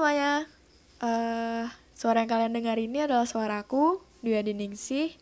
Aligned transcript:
semuanya. 0.00 0.48
Eh, 1.04 1.68
suara 1.92 2.24
yang 2.24 2.32
kalian 2.32 2.56
dengar 2.56 2.80
ini 2.80 3.04
adalah 3.04 3.28
suaraku, 3.28 4.00
Dwi 4.24 4.40
Diningsih. 4.40 5.12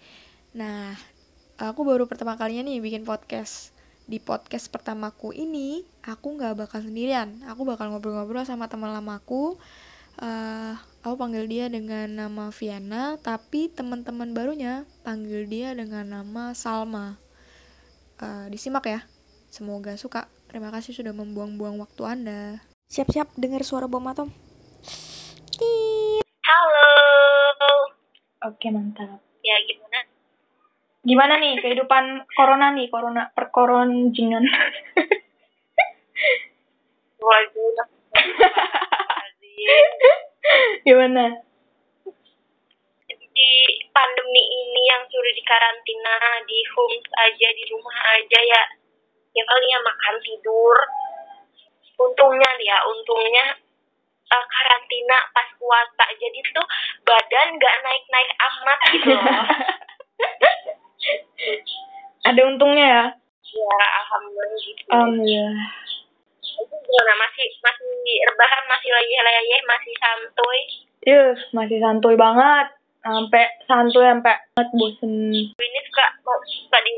Nah, 0.55 0.95
aku 1.59 1.83
baru 1.83 2.07
pertama 2.07 2.39
kalinya 2.39 2.71
nih 2.71 2.79
bikin 2.79 3.03
podcast. 3.03 3.75
Di 4.07 4.23
podcast 4.23 4.71
pertamaku 4.71 5.35
ini, 5.35 5.83
aku 6.07 6.39
nggak 6.39 6.55
bakal 6.55 6.87
sendirian. 6.87 7.43
Aku 7.51 7.67
bakal 7.67 7.91
ngobrol-ngobrol 7.91 8.47
sama 8.47 8.71
teman 8.71 8.95
lamaku. 8.95 9.59
Eh, 10.23 10.79
aku 11.03 11.27
panggil 11.27 11.51
dia 11.51 11.67
dengan 11.67 12.07
nama 12.15 12.55
Viana, 12.55 13.19
tapi 13.19 13.75
teman-teman 13.75 14.31
barunya 14.31 14.87
panggil 15.03 15.51
dia 15.51 15.75
dengan 15.75 16.07
nama 16.07 16.55
Salma. 16.55 17.19
Eh, 18.23 18.47
disimak 18.47 18.87
ya. 18.87 19.03
Semoga 19.51 19.99
suka. 19.99 20.31
Terima 20.47 20.71
kasih 20.71 20.95
sudah 20.95 21.11
membuang-buang 21.11 21.83
waktu 21.83 22.03
Anda. 22.07 22.63
Siap-siap 22.87 23.35
dengar 23.35 23.67
suara 23.67 23.91
bom 23.91 24.07
atom. 24.07 24.31
Halo. 26.47 26.91
Oke 28.47 28.71
mantap. 28.71 29.19
Ya 29.43 29.59
gimana? 29.67 30.07
Gimana 31.03 31.35
nih 31.43 31.59
kehidupan 31.59 32.31
corona 32.31 32.71
nih, 32.79 32.87
corona 32.87 33.27
perkoronjingan. 33.35 34.45
Waduh. 37.19 37.75
Gimana? 40.87 41.43
Di 43.09 43.53
pandemi 43.91 44.43
ini 44.47 44.83
yang 44.87 45.03
suruh 45.11 45.35
dikarantina 45.35 46.39
di 46.47 46.59
home 46.71 47.03
aja 47.19 47.49
di 47.51 47.65
rumah 47.67 47.99
aja 48.15 48.39
ya. 48.39 48.63
Ya 49.35 49.43
paling 49.43 49.71
ya 49.75 49.81
makan 49.83 50.17
tidur. 50.23 50.79
Untungnya 51.99 52.51
ya, 52.63 52.79
untungnya 52.87 53.59
eh, 54.29 54.45
karantina 54.53 55.19
pas 55.33 55.49
puasa. 55.57 56.05
Jadi 56.17 56.39
tuh 56.53 56.67
badan 57.05 57.49
nggak 57.57 57.77
naik-naik 57.85 58.33
amat 58.37 58.79
gitu 58.93 59.09
loh. 59.13 59.25
Ada 62.29 62.41
untungnya 62.45 62.87
ya. 62.87 63.05
ya 63.49 63.79
alhamdulillah 64.05 64.61
gitu. 64.61 64.83
Alhamdulillah. 64.93 65.55
Itu 66.43 66.75
gimana 66.75 67.15
masih 67.23 67.47
masih 67.63 67.93
rebahan 68.29 68.65
masih 68.69 68.91
leyeh-leyeh 68.93 69.61
masih 69.65 69.95
santuy. 69.97 70.61
Yes, 71.07 71.39
masih 71.55 71.79
santuy 71.81 72.19
banget. 72.19 72.75
Sampai 73.01 73.47
santuy 73.65 74.05
sampai 74.05 74.37
banget 74.53 74.69
bosen. 74.75 75.33
ini 75.33 75.81
suka 75.89 76.05
suka 76.21 76.79
di 76.83 76.93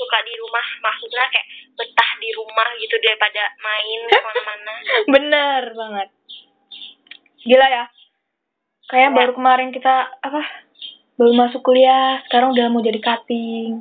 suka 0.00 0.18
di 0.22 0.32
rumah 0.34 0.66
maksudnya 0.80 1.28
kayak 1.28 1.46
betah 1.76 2.10
di 2.16 2.30
rumah 2.32 2.68
gitu 2.76 2.96
daripada 2.98 3.44
main 3.58 4.00
ke 4.06 4.18
mana-mana 4.18 4.74
Bener 5.06 5.62
banget. 5.70 6.08
Gila 7.40 7.66
ya. 7.66 7.84
Kayak 8.86 9.10
Ya. 9.10 9.16
baru 9.16 9.32
kemarin 9.32 9.70
kita 9.70 9.94
apa? 10.18 10.42
Baru 11.14 11.32
masuk 11.32 11.60
kuliah, 11.60 12.20
sekarang 12.24 12.52
udah 12.52 12.66
mau 12.68 12.80
jadi 12.80 12.96
cutting. 12.98 13.80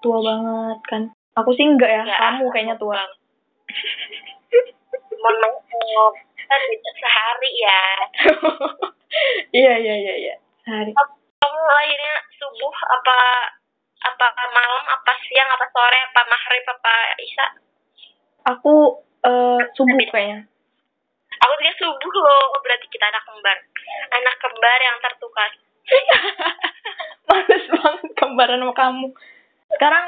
Tua 0.00 0.18
banget 0.18 0.78
kan. 0.84 1.02
Aku 1.34 1.52
sih 1.52 1.64
enggak 1.64 1.88
ya, 1.88 2.02
Ya, 2.02 2.16
kamu 2.18 2.48
kayaknya 2.48 2.76
tua. 2.76 2.98
Mohon 5.12 5.36
maaf 5.38 6.14
kan 6.50 6.60
sehari 6.98 7.52
ya 7.56 7.82
iya 9.60 9.74
iya 9.78 9.94
iya 9.96 10.14
iya. 10.18 10.34
Sehari. 10.60 10.90
kamu 11.38 11.60
lahirnya 11.62 12.14
subuh 12.34 12.74
apa 12.90 13.18
apa 14.10 14.26
malam 14.50 14.84
apa 14.86 15.12
siang 15.26 15.48
apa 15.50 15.66
sore 15.70 15.98
apa 16.10 16.20
maghrib 16.26 16.64
apa 16.66 16.94
isya 17.22 17.46
Aku 18.56 18.74
eh 19.20 19.60
subuh 19.76 20.00
kayaknya. 20.08 20.48
aku 21.40 21.52
juga 21.60 21.72
subuh 21.76 22.12
loh 22.18 22.44
Oh, 22.56 22.60
berarti 22.64 22.88
kita 22.88 23.04
anak 23.06 23.22
kembar 23.22 23.56
anak 24.10 24.36
kembar 24.40 24.78
yang 24.80 24.96
tertukar 24.98 25.50
Males 27.30 27.64
banget 27.70 28.10
kembaran 28.14 28.58
sama 28.62 28.74
kamu. 28.74 29.08
Sekarang 29.70 30.04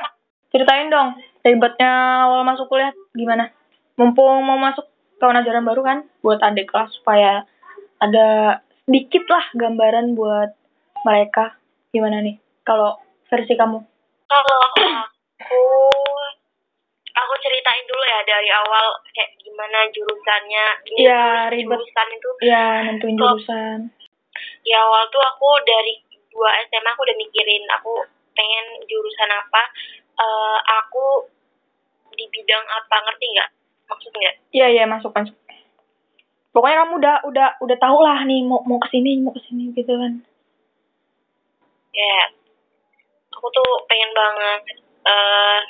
ceritain 0.50 0.90
dong, 0.90 1.18
ribetnya 1.42 2.26
awal 2.26 2.42
masuk 2.42 2.66
kuliah 2.66 2.90
gimana? 3.14 3.50
Mumpung 3.94 4.42
mau 4.42 4.58
masuk 4.58 4.86
tahun 5.18 5.42
ajaran 5.42 5.62
baru 5.62 5.82
kan, 5.86 5.98
buat 6.18 6.42
adik 6.42 6.70
kelas 6.70 6.90
supaya 6.98 7.46
ada 8.02 8.58
sedikit 8.86 9.22
lah 9.30 9.44
gambaran 9.54 10.18
buat 10.18 10.50
mereka. 11.06 11.54
Gimana 11.94 12.22
nih? 12.22 12.42
Kalau 12.66 12.98
versi 13.30 13.54
kamu? 13.54 13.91
Kalau 14.34 14.60
aku 14.64 15.62
aku 17.12 17.32
ceritain 17.38 17.84
dulu 17.84 18.02
ya 18.02 18.20
dari 18.24 18.48
awal 18.48 18.84
kayak 19.10 19.36
gimana 19.38 19.84
jurusannya 19.88 20.66
Ini 20.86 20.98
Iya, 21.02 21.24
ribet. 21.48 21.76
jurusan 21.76 22.08
itu 22.10 22.28
Ya, 22.40 22.64
nentuin 22.82 23.14
jurusan. 23.14 23.78
ya 24.62 24.78
awal 24.80 25.04
tuh 25.08 25.20
aku 25.20 25.60
dari 25.62 26.00
dua 26.26 26.48
SMA 26.64 26.88
aku 26.88 27.02
udah 27.02 27.16
mikirin 27.16 27.64
aku 27.70 27.92
pengen 28.32 28.66
jurusan 28.82 29.28
apa 29.28 29.62
Eh 30.14 30.58
aku 30.74 31.28
di 32.12 32.24
bidang 32.26 32.64
apa 32.64 32.96
ngerti 33.02 33.26
nggak 33.28 33.50
maksudnya 33.86 34.30
Iya, 34.50 34.66
iya, 34.70 34.84
masuk 34.86 35.12
masuk. 35.12 35.36
Pokoknya 36.50 36.84
kamu 36.84 36.94
udah 36.96 37.16
udah 37.24 37.48
udah 37.60 37.76
tahu 37.78 37.98
lah 38.00 38.20
nih 38.22 38.40
mau 38.42 38.60
mau 38.62 38.76
ke 38.76 38.88
sini 38.88 39.16
mau 39.18 39.32
ke 39.32 39.40
sini 39.42 39.72
gitu 39.72 39.92
kan. 39.92 40.20
ya 41.92 42.16
aku 43.42 43.50
tuh 43.50 43.74
pengen 43.90 44.14
banget 44.14 44.62
eh 45.02 45.60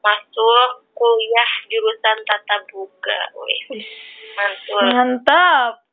masuk 0.00 0.88
kuliah 0.96 1.52
jurusan 1.68 2.16
tata 2.24 2.56
buka 2.72 3.20
wih 3.36 3.84
mantul 4.32 4.88
Mantap. 4.88 5.84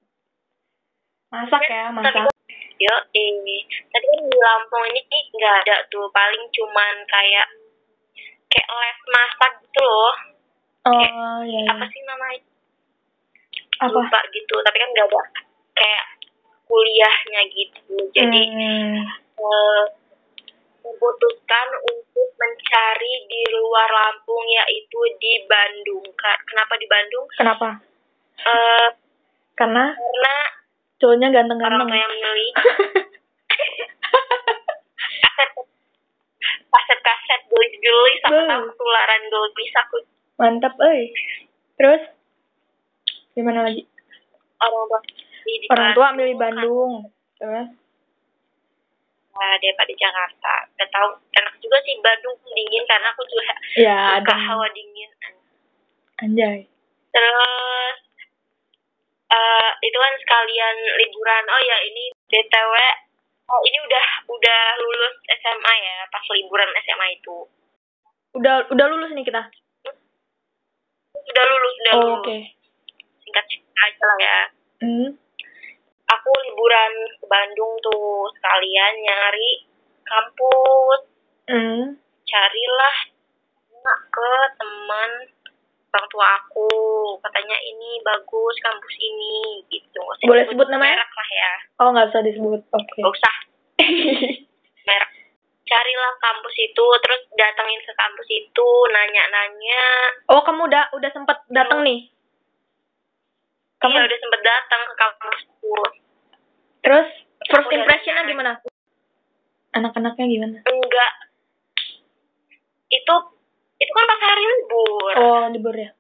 Masak 1.28 1.68
ya, 1.68 1.92
masak. 1.92 2.32
Yo, 2.80 2.96
ini 3.12 3.68
tadi 3.92 4.06
kan 4.08 4.22
di 4.32 4.38
Lampung 4.40 4.88
ini 4.88 5.20
nggak 5.36 5.56
ada 5.68 5.84
tuh, 5.92 6.08
paling 6.16 6.48
cuman 6.56 7.04
kayak 7.04 7.48
kayak 8.48 8.68
les 8.72 9.00
masak 9.12 9.52
gitu 9.68 9.84
loh. 9.84 10.16
Oh, 10.88 11.44
iya. 11.44 11.68
Apa 11.68 11.84
iya. 11.84 11.92
sih 11.92 12.02
namanya? 12.08 12.40
Apa? 13.84 13.92
Lupa 13.92 14.20
gitu, 14.32 14.56
tapi 14.64 14.78
kan 14.80 14.90
nggak 14.96 15.08
ada 15.12 15.22
kayak 15.76 16.06
kuliahnya 16.64 17.42
gitu. 17.52 17.96
Jadi 18.16 18.42
Hmm. 18.48 19.04
eh, 19.36 19.84
memutuskan 20.88 21.68
untuk 21.84 22.28
mencari 22.34 23.14
di 23.28 23.42
luar 23.52 23.88
Lampung 23.88 24.44
yaitu 24.48 25.00
di 25.18 25.34
Bandung. 25.44 26.04
Kenapa 26.18 26.74
di 26.76 26.88
Bandung? 26.88 27.26
Kenapa? 27.36 27.68
Eh, 28.38 28.88
Karena 29.54 29.92
karena 29.92 30.36
cowoknya 30.98 31.28
orang 31.28 31.36
ganteng-ganteng. 31.36 31.88
tua 31.90 31.98
yang 31.98 32.14
milih 32.14 32.52
kaset 32.54 35.50
kaset-kaset 36.74 37.42
Beuh. 38.30 38.48
tahu 38.48 38.62
ketularan 38.70 39.22
gelis 39.26 39.74
aku 39.76 39.98
Mantap, 40.38 40.74
euy. 40.78 41.10
Terus 41.76 42.02
gimana 43.34 43.66
lagi? 43.66 43.84
orang 44.58 44.86
tua 44.86 45.00
Orang 45.70 45.90
tua 45.94 46.08
milih 46.14 46.34
kan. 46.34 46.42
Bandung. 46.54 46.94
Terus 47.36 47.68
Nah, 49.38 49.54
daripada 49.56 49.94
Jakarta 49.94 50.54
udah 50.68 50.88
tahu 50.90 51.10
enak 51.32 51.54
juga 51.58 51.78
sih 51.82 51.94
Bandung 52.00 52.34
dingin 52.48 52.84
karena 52.84 53.08
aku 53.10 53.22
juga 53.24 53.54
ya 53.78 53.98
suka 54.18 54.26
ada 54.26 54.36
hawa 54.36 54.66
dingin 54.72 55.12
anjay. 56.18 56.66
terus 57.08 57.98
eh 59.28 59.72
itu 59.84 59.94
kan 59.96 60.14
sekalian 60.18 60.76
liburan 60.98 61.44
oh 61.46 61.62
ya 61.62 61.78
ini 61.84 62.04
btw 62.26 62.74
oh 63.46 63.62
ini 63.64 63.78
udah 63.80 64.06
udah 64.26 64.62
lulus 64.78 65.16
SMA 65.38 65.74
ya 65.78 65.96
pas 66.08 66.26
liburan 66.32 66.70
SMA 66.82 67.08
itu 67.14 67.38
Udah 68.34 68.66
udah 68.68 68.86
lulus 68.88 69.10
nih 69.12 69.22
kita. 69.24 69.42
udah 71.14 71.44
lulus 71.46 71.76
udah 71.78 71.94
Oh, 71.94 72.02
lulus 72.04 72.22
oke. 72.22 72.38
singkat 73.20 73.46
cerita 73.46 73.70
aja 73.84 74.04
lah 74.04 74.18
ya 74.18 74.38
Hmm. 74.78 75.10
Aku 76.28 76.44
liburan 76.44 76.92
ke 77.16 77.26
Bandung 77.26 77.72
tuh 77.80 78.28
sekalian 78.36 78.94
nyari 79.00 79.64
kampus 80.04 81.00
Hmm. 81.48 81.96
carilah 82.28 82.98
ke 84.12 84.30
teman 84.60 85.12
orang 85.88 86.08
tua 86.12 86.28
aku 86.36 86.68
katanya 87.24 87.56
ini 87.56 88.04
bagus 88.04 88.56
kampus 88.60 88.96
ini 89.00 89.64
gitu 89.72 90.04
usah 90.04 90.28
Boleh 90.28 90.44
sebut 90.44 90.68
namanya? 90.68 91.00
merek 91.00 91.12
lah 91.16 91.30
ya 91.32 91.54
Oh, 91.80 91.88
nggak 91.96 92.12
usah 92.12 92.20
disebut. 92.20 92.60
Oke. 92.68 93.00
nggak 93.00 93.16
usah 93.16 93.36
merek 94.92 95.12
carilah 95.64 96.14
kampus 96.20 96.56
itu 96.60 96.86
terus 97.00 97.22
datengin 97.32 97.80
ke 97.80 97.94
kampus 97.96 98.28
itu 98.28 98.68
nanya-nanya 98.92 99.86
oh, 100.28 100.44
kamu 100.44 100.68
udah 100.68 100.92
udah 100.92 101.10
sempet 101.10 101.40
datang 101.48 101.88
nih. 101.88 102.12
Kamu 103.80 103.96
iya 103.96 104.04
udah 104.04 104.20
sempet 104.20 104.42
datang 104.44 104.82
ke 104.84 104.94
kampus 105.00 105.40
itu 105.48 105.72
terus 106.88 107.08
first 107.46 107.68
impressionnya 107.70 108.24
gimana? 108.26 108.52
Anak-anaknya 109.74 110.26
gimana? 110.26 110.58
enggak 110.64 111.12
itu 112.88 113.16
itu 113.78 113.92
kan 113.92 114.06
pas 114.08 114.22
hari 114.24 114.44
libur 114.48 115.14
Oh, 115.20 115.44
libur 115.52 115.76
ya. 115.76 115.92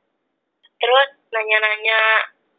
terus 0.77 1.09
nanya-nanya 1.29 1.99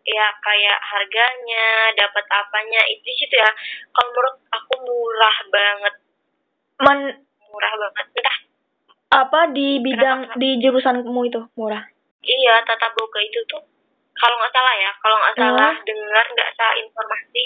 ya 0.05 0.27
kayak 0.39 0.79
harganya 0.79 1.67
dapat 1.95 2.25
apanya 2.29 2.81
itu 2.87 3.09
situ 3.15 3.33
ya 3.33 3.49
kalau 3.91 4.09
menurut 4.11 4.37
aku 4.49 4.73
murah 4.79 5.37
banget 5.49 5.95
Man, 6.79 6.99
murah 7.43 7.73
banget 7.75 8.05
entah 8.15 8.39
apa 9.11 9.41
di 9.51 9.81
bidang 9.81 10.37
di 10.37 10.61
jurusanmu 10.61 11.21
itu 11.25 11.41
murah? 11.57 11.83
iya 12.21 12.61
tata 12.63 12.93
boga 12.93 13.19
itu 13.19 13.41
tuh 13.49 13.65
kalau 14.13 14.37
nggak 14.37 14.53
salah 14.53 14.75
ya 14.77 14.91
kalau 14.99 15.17
nggak 15.17 15.35
Hmm. 15.35 15.43
salah 15.43 15.73
dengar 15.83 16.25
nggak 16.29 16.51
salah 16.53 16.75
informasi 16.77 17.45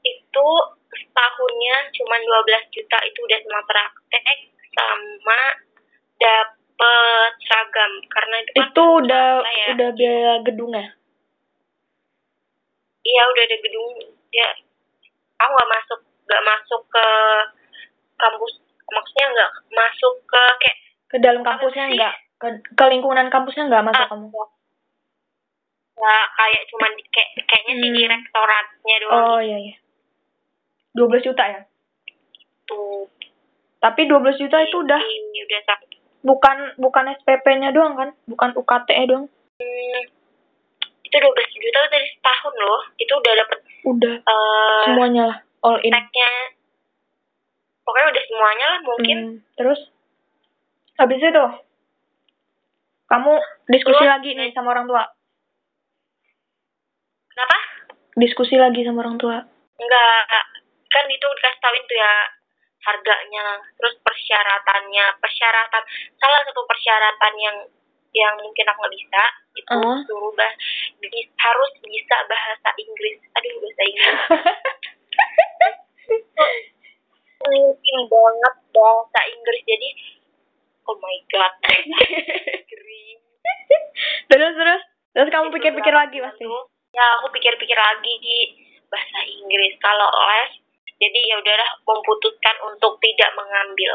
itu 0.00 0.48
setahunnya 0.88 1.76
cuma 1.92 2.16
12 2.16 2.74
juta 2.74 2.98
itu 3.02 3.18
udah 3.20 3.38
sama 3.38 3.60
praktek 3.64 4.38
sama 4.72 5.40
dapet 6.16 7.32
seragam 7.42 7.92
karena 8.08 8.36
itu 8.38 8.50
kan 8.52 8.60
Itu 8.64 8.84
udah 9.02 9.28
ya. 9.42 9.66
udah 9.72 9.90
biaya 9.92 10.34
gedung 10.42 10.72
ya? 10.72 10.86
iya 13.00 13.22
udah 13.24 13.42
ada 13.42 13.56
gedung 13.58 13.92
ya 14.30 14.48
aku 15.38 15.50
nggak 15.50 15.70
masuk 15.70 16.00
nggak 16.24 16.44
masuk 16.44 16.82
ke 16.86 17.06
kampus 18.16 18.52
maksudnya 18.86 19.26
nggak 19.32 19.50
masuk 19.70 20.14
ke 20.24 20.42
kayak 20.60 20.76
Ke 21.08 21.16
dalam 21.18 21.40
kampusnya 21.40 21.88
sih? 21.88 21.96
enggak? 21.96 22.14
Ke, 22.36 22.48
ke 22.76 22.84
lingkungan 22.86 23.26
kampusnya 23.28 23.64
enggak 23.64 23.80
masuk 23.82 24.04
Ah, 24.04 24.10
kamu? 24.12 24.28
Nggak 25.98 26.24
kayak 26.32 26.62
cuman 26.68 26.90
di, 26.92 27.02
kayak 27.08 27.30
kayaknya 27.44 27.74
sih 27.74 27.88
Hmm. 27.88 27.98
direktoratnya 27.98 28.96
doang 29.00 29.24
Oh 29.26 29.40
iya 29.40 29.58
iya. 29.60 29.76
12 30.92 31.22
juta 31.22 31.44
ya? 31.44 31.60
gitu 32.32 33.06
Tapi 33.78 34.00
12 34.04 34.34
juta 34.36 34.58
itu 34.60 34.76
udah 34.76 34.98
Ini 34.98 35.38
udah 35.40 35.60
sak- 35.64 35.90
bukan 36.20 36.56
bukan 36.76 37.04
SPP-nya 37.14 37.70
doang 37.70 37.94
kan? 37.94 38.10
Bukan 38.24 38.50
UKT-nya 38.52 39.06
doang. 39.06 39.26
hmm, 39.56 40.00
itu 41.00 41.16
12 41.16 41.26
juta 41.56 41.80
dari 41.88 42.06
setahun 42.08 42.54
loh 42.56 42.80
itu 42.96 43.12
udah 43.12 43.32
dapet 43.36 43.58
Udah 43.84 44.14
eh 44.18 44.82
semuanya 44.84 45.22
lah 45.24 45.38
all 45.60 45.78
in. 45.80 45.90
tagnya 45.90 46.30
pokoknya 47.80 48.06
udah 48.08 48.24
semuanya 48.24 48.66
lah 48.68 48.78
mungkin 48.82 49.16
Hmm, 49.18 49.34
Terus 49.54 49.80
habis 50.96 51.18
itu 51.18 51.44
kamu 53.06 53.32
diskusi 53.66 53.96
Terus? 53.96 54.10
lagi 54.10 54.30
nih 54.32 54.50
sama 54.50 54.70
orang 54.70 54.84
tua. 54.84 55.04
Kenapa 57.38 57.58
Diskusi 58.18 58.58
lagi 58.58 58.82
sama 58.82 58.98
orang 59.00 59.14
tua. 59.14 59.38
enggak. 59.78 60.26
Kan 60.90 61.06
itu 61.06 61.22
dikasih 61.22 61.60
tauin 61.62 61.86
tuh 61.86 61.94
ya 61.94 62.12
harganya 62.82 63.62
terus 63.72 63.94
persyaratannya. 64.02 65.04
Persyaratan 65.16 65.82
salah 66.18 66.40
satu 66.42 66.60
persyaratan 66.66 67.32
yang 67.38 67.56
yang 68.10 68.34
mungkin 68.34 68.66
aku 68.66 68.78
nggak 68.80 68.92
bisa 68.92 69.22
itu 69.54 69.70
Ah. 69.70 70.02
suruh 70.02 70.32
bah 70.34 70.50
bi- 70.98 71.30
harus 71.38 71.70
bisa 71.78 72.16
bahasa 72.26 72.68
Inggris. 72.74 73.22
Aduh 73.32 73.54
bahasa 73.62 73.82
Inggris. 73.86 74.18
Mungkin 77.38 77.96
banget 78.10 78.54
bahasa 78.68 79.20
Inggris. 79.30 79.62
Jadi 79.62 79.88
oh 80.84 80.96
my 80.98 81.16
god. 81.30 81.54
Terus 84.28 84.52
terus. 84.54 84.82
Terus 85.08 85.28
kamu 85.30 85.46
pikir-pikir 85.52 85.90
lagi 85.90 86.18
pasti. 86.18 86.44
Ya 86.98 87.06
aku 87.14 87.30
pikir-pikir 87.30 87.78
lagi 87.78 88.12
di 88.18 88.36
bahasa 88.88 89.22
Inggris 89.22 89.78
kalau 89.78 90.10
les 90.10 90.50
jadi 90.98 91.20
ya 91.24 91.38
udahlah 91.38 91.70
memutuskan 91.80 92.56
untuk 92.66 92.98
tidak 92.98 93.30
mengambil 93.32 93.92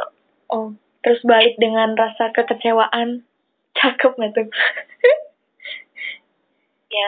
Oh, 0.48 0.72
terus 1.02 1.20
balik 1.24 1.58
dengan 1.58 1.92
rasa 1.94 2.30
kekecewaan. 2.30 3.26
Cakep 3.78 4.12
nggak 4.14 4.32
tuh? 4.32 4.48
ya 6.94 7.08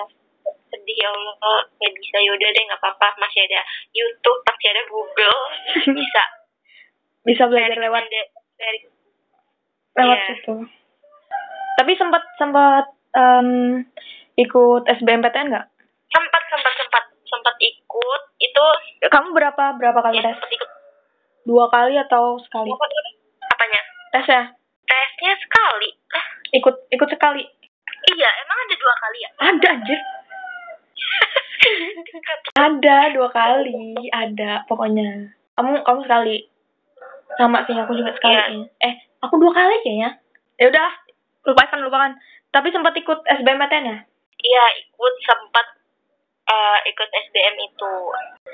sedih 0.67 0.97
ya 0.97 1.09
Allah 1.09 1.35
nggak 1.71 1.93
bisa 1.93 2.17
yaudah 2.19 2.49
deh 2.49 2.63
nggak 2.65 2.81
apa-apa 2.81 3.07
masih 3.17 3.45
ada 3.45 3.61
YouTube 3.93 4.41
masih 4.43 4.67
ada 4.67 4.83
Google 4.85 5.39
bisa 5.99 6.23
Bisa 7.21 7.43
belajar 7.45 7.77
lewat 7.79 8.03
Dari- 8.03 8.33
dari- 8.55 8.85
lewat 9.95 10.17
Iya. 10.17 10.27
situ. 10.35 10.55
Tapi 11.75 11.91
sempat 11.95 12.21
sempat 12.35 12.85
em, 13.11 13.49
ikut 14.35 14.83
SBMPTN 14.85 15.49
nggak? 15.49 15.67
Sempat 16.07 16.41
sempat 16.45 16.73
sempat 16.75 17.03
sempat 17.25 17.55
ikut 17.57 18.21
itu 18.37 18.65
Kamu 19.05 19.29
berapa 19.31 19.63
berapa 19.75 19.99
kali 20.01 20.17
ya 20.17 20.23
tes? 20.25 20.37
ikut 20.49 20.69
Dua 21.43 21.69
kali 21.69 21.93
atau 21.95 22.37
sekali? 22.39 22.69
apanya 23.45 23.81
Tes 24.11 24.25
ya? 24.25 24.43
tesnya 24.85 25.33
sekali 25.37 25.89
ah 26.11 26.25
Ikut 26.51 26.75
ikut 26.89 27.09
sekali. 27.09 27.41
iya 28.07 28.29
emang 28.39 28.57
ada 28.59 28.75
dua 28.75 28.93
kali 28.95 29.17
ya 29.17 29.29
Ada 29.43 29.67
anjir. 29.71 29.99
Ada 32.55 33.11
dua 33.11 33.29
kali, 33.29 33.75
ada 34.09 34.63
pokoknya. 34.65 35.33
Kamu 35.55 35.81
kamu 35.81 35.99
sekali. 36.05 36.37
Sama 37.35 37.65
sih 37.65 37.73
aku 37.73 37.93
juga 37.93 38.13
sekali. 38.13 38.31
Kayaknya. 38.31 38.63
Eh, 38.79 38.93
aku 39.19 39.35
dua 39.35 39.51
kali 39.51 39.75
kayaknya. 39.81 40.09
Ya 40.55 40.65
udah, 40.69 40.89
lupakan 41.43 41.79
lupakan. 41.81 42.11
Tapi 42.49 42.71
sempat 42.71 42.95
ikut 42.95 43.19
SBMPTN 43.27 43.85
ya? 43.85 43.97
Iya, 44.37 44.65
ikut 44.85 45.13
sempat 45.25 45.65
eh, 46.45 46.77
ikut 46.89 47.09
SBM 47.09 47.55
itu. 47.61 47.93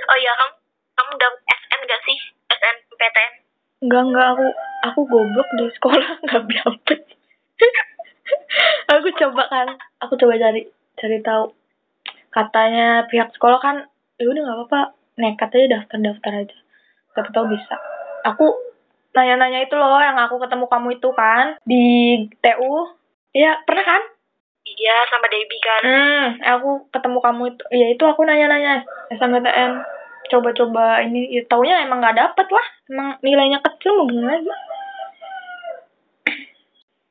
Oh 0.07 0.17
iya, 0.17 0.31
kamu 0.35 0.53
kamu 0.95 1.11
dapet 1.17 1.41
SN 1.47 1.81
gak 1.87 2.01
sih? 2.07 2.17
SNPTN? 2.51 3.33
Enggak 3.81 4.03
enggak 4.07 4.27
aku 4.37 4.47
aku 4.85 4.99
goblok 5.09 5.49
di 5.57 5.65
sekolah 5.73 6.09
nggak 6.25 6.43
dapet. 6.45 6.99
aku 8.91 9.09
coba 9.17 9.43
kan, 9.49 9.67
aku 10.01 10.13
coba 10.17 10.37
cari 10.37 10.69
cari 10.97 11.17
tahu. 11.25 11.53
Katanya 12.31 13.09
pihak 13.11 13.33
sekolah 13.35 13.59
kan, 13.59 13.75
ya 14.15 14.25
udah 14.29 14.41
nggak 14.45 14.57
apa-apa, 14.63 14.81
nekat 15.19 15.49
aja 15.51 15.67
daftar 15.79 15.97
daftar 15.99 16.31
aja. 16.45 16.57
Siapa 17.11 17.29
tahu 17.33 17.45
bisa. 17.51 17.75
Aku 18.23 18.47
nanya-nanya 19.11 19.67
itu 19.67 19.75
loh 19.75 19.99
yang 19.99 20.15
aku 20.15 20.39
ketemu 20.39 20.65
kamu 20.71 20.87
itu 20.95 21.09
kan 21.11 21.59
di 21.67 21.83
TU. 22.39 22.95
Iya 23.31 23.63
pernah 23.67 23.85
kan? 23.87 24.03
Iya, 24.61 24.95
sama 25.09 25.25
Debbie 25.25 25.61
kan. 25.61 25.81
Hmm, 25.81 26.25
aku 26.41 26.85
ketemu 26.93 27.17
kamu 27.17 27.43
itu. 27.49 27.63
Ya 27.73 27.87
itu 27.89 28.03
aku 28.05 28.21
nanya-nanya 28.25 28.85
SNMPTN. 29.09 29.73
Coba-coba 30.29 31.01
ini, 31.01 31.27
ya 31.33 31.41
taunya 31.49 31.81
emang 31.81 31.99
nggak 31.99 32.17
dapet 32.17 32.47
lah. 32.47 32.65
Emang 32.87 33.17
nilainya 33.25 33.59
kecil 33.59 33.97
mau 33.97 34.05
gimana 34.05 34.37
lagi? 34.37 34.53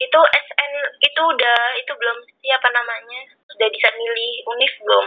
Itu 0.00 0.19
SN 0.19 0.73
itu 1.02 1.21
udah 1.21 1.59
itu 1.76 1.92
belum 1.92 2.19
siapa 2.38 2.69
namanya? 2.71 3.21
Sudah 3.50 3.69
bisa 3.69 3.88
milih 3.99 4.33
univ 4.47 4.73
belum? 4.87 5.07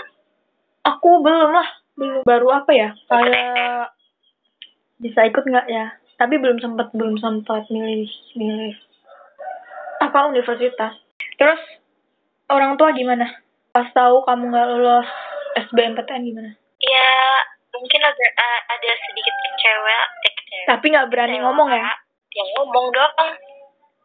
Aku 0.83 1.09
belum 1.23 1.51
lah, 1.55 1.69
belum. 1.95 2.21
Baru 2.27 2.47
apa 2.51 2.71
ya? 2.75 2.91
Kayak 3.07 3.95
bisa 4.99 5.19
ikut 5.31 5.43
nggak 5.47 5.67
ya? 5.71 5.95
Tapi 6.19 6.37
belum 6.37 6.59
sempat, 6.59 6.91
belum 6.91 7.17
sempat 7.17 7.71
milih, 7.71 8.11
milih 8.35 8.75
apa 10.03 10.29
universitas. 10.29 10.93
Terus 11.39 11.82
orang 12.49 12.75
tua 12.75 12.91
gimana? 12.91 13.27
Pas 13.69 13.87
tahu 13.91 14.21
kamu 14.23 14.43
nggak 14.49 14.67
lolos 14.69 15.07
SBMPTN 15.69 16.23
gimana? 16.23 16.51
Ya, 16.77 17.09
mungkin 17.71 18.01
ada 18.01 18.25
ada 18.67 18.91
sedikit 19.01 19.33
kecewa, 19.33 19.97
eh, 20.21 20.33
kecewa. 20.35 20.65
Tapi 20.67 20.85
nggak 20.89 21.09
berani 21.09 21.35
Kecewa. 21.35 21.45
ngomong 21.47 21.69
ya? 21.69 21.91
Ya 22.33 22.43
ngomong 22.57 22.85
dong. 22.89 23.13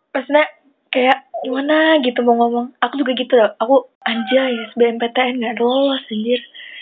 maksudnya 0.08 0.44
kayak 0.88 1.18
gimana 1.40 2.00
gitu 2.00 2.20
mau 2.20 2.34
ngomong 2.34 2.72
aku 2.78 2.96
juga 2.96 3.12
gitu 3.12 3.36
loh 3.36 3.52
aku 3.56 3.76
anjay 4.02 4.56
SBMPTN 4.72 5.38
nggak 5.38 5.60
lolos 5.60 6.00
anjir 6.08 6.40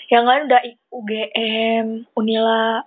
yang 0.09 0.25
lain 0.25 0.47
udah 0.47 0.63
UGM 0.91 1.87
Unila 2.15 2.81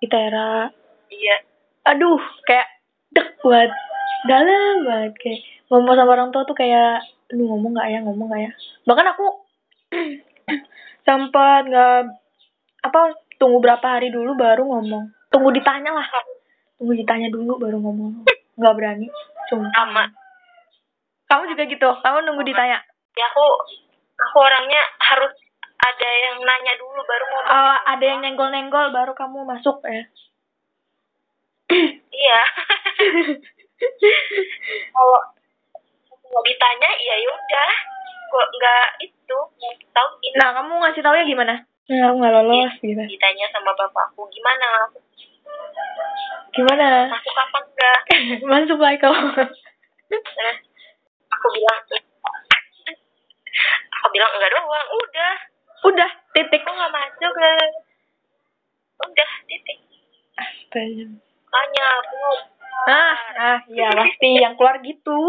ITERA 0.00 0.72
Iya. 1.06 1.36
aduh 1.84 2.18
kayak 2.42 2.66
dek 3.12 3.38
buat 3.40 3.70
dalam 4.24 4.74
banget 4.82 5.12
kayak 5.20 5.40
ngomong 5.68 5.94
sama 5.94 6.10
orang 6.10 6.28
tua 6.28 6.42
tuh 6.42 6.56
kayak 6.56 7.04
lu 7.34 7.50
ngomong 7.50 7.74
nggak 7.74 7.88
ya 7.90 7.98
ngomong 8.06 8.26
nggak 8.30 8.42
ya. 8.46 8.52
Bahkan 8.86 9.06
aku 9.12 9.26
sempat 11.06 11.62
nggak 11.66 12.00
apa 12.84 13.00
tunggu 13.36 13.58
berapa 13.58 13.84
hari 13.84 14.14
dulu 14.14 14.38
baru 14.38 14.62
ngomong. 14.64 15.10
Tunggu 15.28 15.50
ditanya 15.50 15.90
lah. 15.90 16.06
Tunggu 16.78 16.94
ditanya 16.94 17.28
dulu 17.28 17.58
baru 17.58 17.82
ngomong. 17.82 18.24
Nggak 18.54 18.74
berani. 18.78 19.06
Cuma. 19.50 19.68
Sama. 19.74 20.04
kamu 21.24 21.50
juga 21.56 21.62
gitu. 21.66 21.88
Kamu 22.00 22.18
nunggu 22.30 22.46
ditanya. 22.46 22.78
Ya 23.18 23.26
aku 23.30 23.46
aku 24.14 24.38
orangnya 24.38 24.82
harus 25.02 25.32
ada 25.84 26.10
yang 26.30 26.36
nanya 26.40 26.74
dulu 26.78 27.00
baru 27.02 27.24
ngomong. 27.28 27.50
Oh, 27.50 27.78
ada 27.90 28.04
yang 28.04 28.20
nenggol 28.22 28.48
nenggol 28.54 28.94
baru 28.94 29.12
kamu 29.18 29.42
masuk 29.42 29.82
ya. 29.84 30.04
Iya. 32.14 32.42
Kalau 34.94 35.18
nggak 36.34 36.46
ditanya, 36.50 36.90
ya 36.98 37.14
yaudah. 37.22 37.72
Kok 38.34 38.46
nggak 38.58 38.86
itu 39.06 39.38
tahu 39.94 40.08
ini 40.26 40.34
nah 40.42 40.50
kamu 40.58 40.82
ngasih 40.82 41.02
taunya 41.06 41.22
gimana? 41.22 41.54
Nah, 41.62 42.10
aku 42.10 42.14
nggak 42.18 42.34
lolos 42.34 42.74
gitu. 42.82 43.02
ditanya 43.06 43.46
sama 43.54 43.70
bapakku 43.78 44.26
gimana? 44.34 44.90
Gimana? 46.50 47.06
Masuk 47.14 47.34
apa 47.38 47.58
enggak? 47.62 48.00
Masuk 48.50 48.78
lah 48.82 48.92
kau 48.98 49.14
aku 51.34 51.46
bilang 51.54 51.78
aku 53.94 54.06
bilang 54.10 54.30
enggak 54.34 54.50
doang 54.50 54.88
udah. 54.98 55.34
Udah, 55.84 56.10
titik. 56.32 56.64
aku 56.64 56.72
nggak 56.72 56.94
masuk 56.96 57.32
ke 57.36 57.50
udah 59.04 59.30
titik. 59.44 59.78
Astaga. 60.34 61.06
makanya 61.54 61.84
aku. 62.02 62.24
Ah, 62.84 63.18
ah, 63.38 63.58
ya 63.70 63.92
pasti 63.92 64.40
yang 64.40 64.56
keluar 64.56 64.80
gitu. 64.80 65.20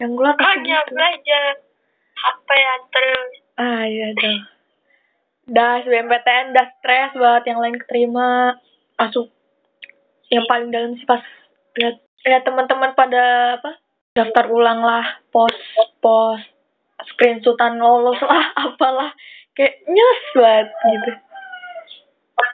Yang 0.00 0.10
keluar 0.16 0.34
pasti 0.34 0.44
makanya 0.44 0.78
gitu. 0.80 0.90
belajar 0.94 1.44
apa 2.22 2.52
ya 2.54 2.74
terus 2.92 3.32
Ah, 3.52 3.82
iya 3.84 4.08
dong. 4.16 4.40
Dah, 5.52 5.84
SBMPTN 5.84 6.56
dah 6.56 6.66
stres 6.80 7.12
banget 7.18 7.52
yang 7.52 7.58
lain 7.60 7.76
keterima. 7.76 8.56
Masuk 8.96 9.28
yang 10.32 10.48
paling 10.48 10.72
dalam 10.72 10.96
sih 10.96 11.04
pas 11.04 11.20
lihat 11.76 12.00
lihat 12.24 12.42
teman-teman 12.48 12.96
pada 12.96 13.56
apa? 13.60 13.76
Daftar 14.16 14.48
ulang 14.48 14.80
lah, 14.80 15.20
post 15.28 15.56
post 16.00 16.48
screenshotan 17.12 17.76
lolos 17.76 18.20
lah, 18.24 18.54
apalah. 18.72 19.12
Kayak 19.52 19.84
nyes 19.84 20.22
banget 20.32 20.68
gitu. 20.72 21.12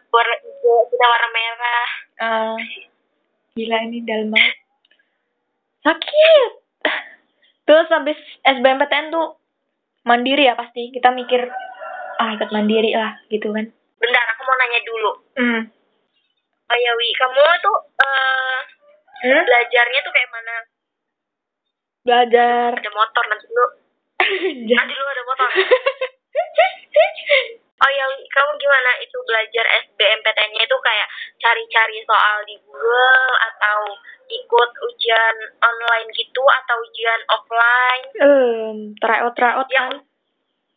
warna 0.09 0.35
hijau 0.41 0.89
kita 0.89 1.05
warna 1.05 1.29
merah 1.31 1.91
Ah, 2.19 2.57
gila 3.55 3.77
ini 3.87 4.03
dalam 4.03 4.35
banget. 4.35 4.57
Sakit. 5.87 6.53
Terus 7.69 7.89
habis 7.89 8.17
SBMPTN 8.43 9.09
tuh 9.09 9.39
mandiri 10.03 10.43
ya 10.43 10.55
pasti. 10.55 10.89
Kita 10.89 11.13
mikir 11.13 11.45
ah 12.17 12.33
ikut 12.33 12.49
mandiri 12.49 12.93
lah 12.93 13.13
gitu 13.29 13.53
kan. 13.53 13.69
bentar 13.95 14.25
aku 14.31 14.41
mau 14.43 14.55
nanya 14.55 14.79
dulu 14.81 15.11
Hmm. 15.35 15.61
oh 16.65 16.77
ya 16.77 16.91
wi 16.95 17.09
kamu 17.13 17.41
tuh 17.59 17.77
eh 17.99 18.59
Hmm? 19.19 19.43
belajarnya 19.43 19.99
tuh 20.01 20.09
kayak 20.09 20.31
mana 20.31 20.55
Belajar. 22.01 22.73
ada 22.73 22.89
motor 22.89 23.23
nanti 23.27 23.45
dulu 23.45 23.65
nanti 24.71 24.93
dulu 24.95 25.09
ada 25.09 25.23
motor 25.25 25.49
oh 27.79 27.91
ya 27.91 28.05
Wi, 28.09 28.27
kamu 28.27 28.53
gimana 28.57 28.91
itu 28.99 29.17
belajar 29.23 29.65
SBMPTN-nya 29.87 30.63
itu 30.63 30.77
kayak 30.79 31.09
cari-cari 31.39 31.99
soal 32.03 32.43
di 32.43 32.59
Google 32.61 33.31
atau 33.39 33.81
ikut 34.29 34.71
ujian 34.85 35.37
online 35.59 36.09
gitu 36.13 36.43
atau 36.45 36.77
ujian 36.83 37.21
offline 37.29 38.05
Em, 38.19 38.77
tryout 38.99 39.33
tryout 39.33 39.69
Ya. 39.69 39.89
kan. 39.89 39.93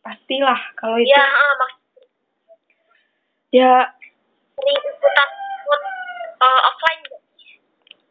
Pastilah 0.00 0.60
kalau 0.74 0.96
itu. 0.96 1.10
ya 1.10 1.22
eh, 1.22 1.52
mak 1.56 1.72
Ya 3.52 3.74
sering 4.56 4.78
ikut 4.80 5.80
eh, 6.40 6.60
offline 6.64 7.02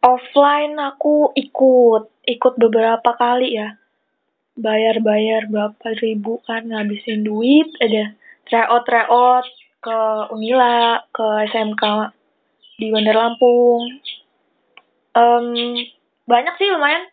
offline 0.01 0.74
aku 0.77 1.29
ikut, 1.33 2.03
ikut 2.25 2.53
beberapa 2.57 3.10
kali 3.13 3.53
ya. 3.55 3.77
Bayar-bayar 4.53 5.48
berapa 5.48 5.88
ribu 5.98 6.38
kan 6.43 6.67
ngabisin 6.67 7.24
duit 7.24 7.71
ada 7.79 8.13
tryout 8.51 8.84
tryout 8.84 9.46
ke 9.81 9.98
Unila, 10.36 11.01
ke 11.10 11.25
SMK 11.50 12.12
di 12.77 12.91
Bandar 12.91 13.15
Lampung. 13.17 13.81
Em, 15.15 15.46
banyak 16.27 16.55
sih 16.60 16.70
lumayan. 16.70 17.08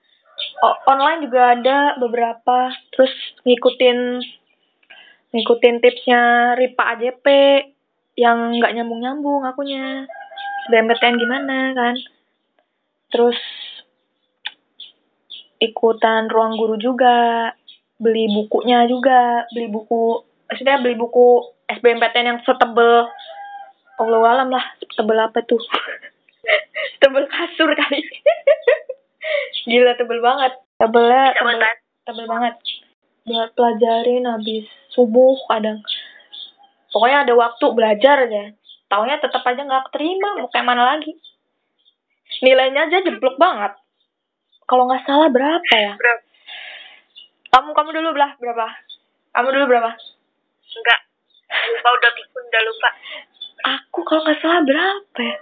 O- 0.62 0.78
online 0.90 1.25
juga 1.25 1.54
ada 1.54 1.78
beberapa. 1.97 2.75
Terus 2.92 3.14
ngikutin 3.47 3.99
ngikutin 5.33 5.76
tipsnya 5.80 6.54
Ripa 6.57 6.97
AJP 6.97 7.26
yang 8.18 8.59
nggak 8.59 8.75
nyambung-nyambung 8.75 9.47
akunya. 9.47 10.04
SBMPTN 10.68 11.16
gimana 11.16 11.73
kan. 11.73 11.97
Terus 13.09 13.40
ikutan 15.59 16.30
ruang 16.30 16.54
guru 16.54 16.76
juga, 16.78 17.50
beli 17.99 18.30
bukunya 18.30 18.87
juga, 18.87 19.49
beli 19.50 19.66
buku, 19.73 20.27
maksudnya 20.48 20.80
beli 20.80 20.96
buku 20.96 21.44
SBMPTN 21.68 22.26
yang 22.36 22.40
setebel 22.42 23.06
Allah 23.98 24.22
alam 24.30 24.48
lah, 24.54 24.62
setebel 24.78 25.18
apa 25.18 25.42
tuh? 25.42 25.58
tebel 27.02 27.26
kasur 27.26 27.70
kali. 27.74 28.00
Gila 29.68 29.98
tebel 29.98 30.22
banget. 30.22 30.54
Tebelnya 30.78 31.34
Bisa 31.34 31.42
tebel, 31.42 31.62
tebel 32.06 32.26
banget. 32.30 32.54
Buat 33.26 33.50
pelajarin 33.58 34.24
habis 34.24 34.64
subuh 34.94 35.36
kadang. 35.50 35.82
Pokoknya 36.94 37.26
ada 37.26 37.34
waktu 37.36 37.64
belajar 37.74 38.16
aja. 38.24 38.54
Taunya 38.88 39.20
tetap 39.20 39.44
aja 39.44 39.60
nggak 39.60 39.92
terima, 39.92 40.40
mau 40.40 40.48
kayak 40.48 40.64
mana 40.64 40.96
lagi? 40.96 41.12
Nilainya 42.40 42.88
aja 42.88 43.04
jeblok 43.04 43.36
banget. 43.36 43.76
Kalau 44.64 44.88
nggak 44.88 45.04
salah 45.04 45.28
berapa 45.28 45.74
ya? 45.76 45.92
Berapa? 45.98 46.22
Kamu 47.48 47.70
kamu 47.72 47.90
dulu 48.00 48.08
belah 48.16 48.32
berapa? 48.40 48.66
Kamu 49.36 49.48
dulu 49.52 49.64
berapa? 49.68 49.90
Enggak 50.76 51.00
lupa 51.48 51.88
udah 51.96 52.10
pikun 52.12 52.44
udah 52.44 52.62
lupa 52.64 52.88
Aku 53.66 54.06
kalau 54.06 54.22
nggak 54.22 54.38
salah 54.38 54.62
berapa 54.62 55.18
ya? 55.18 55.37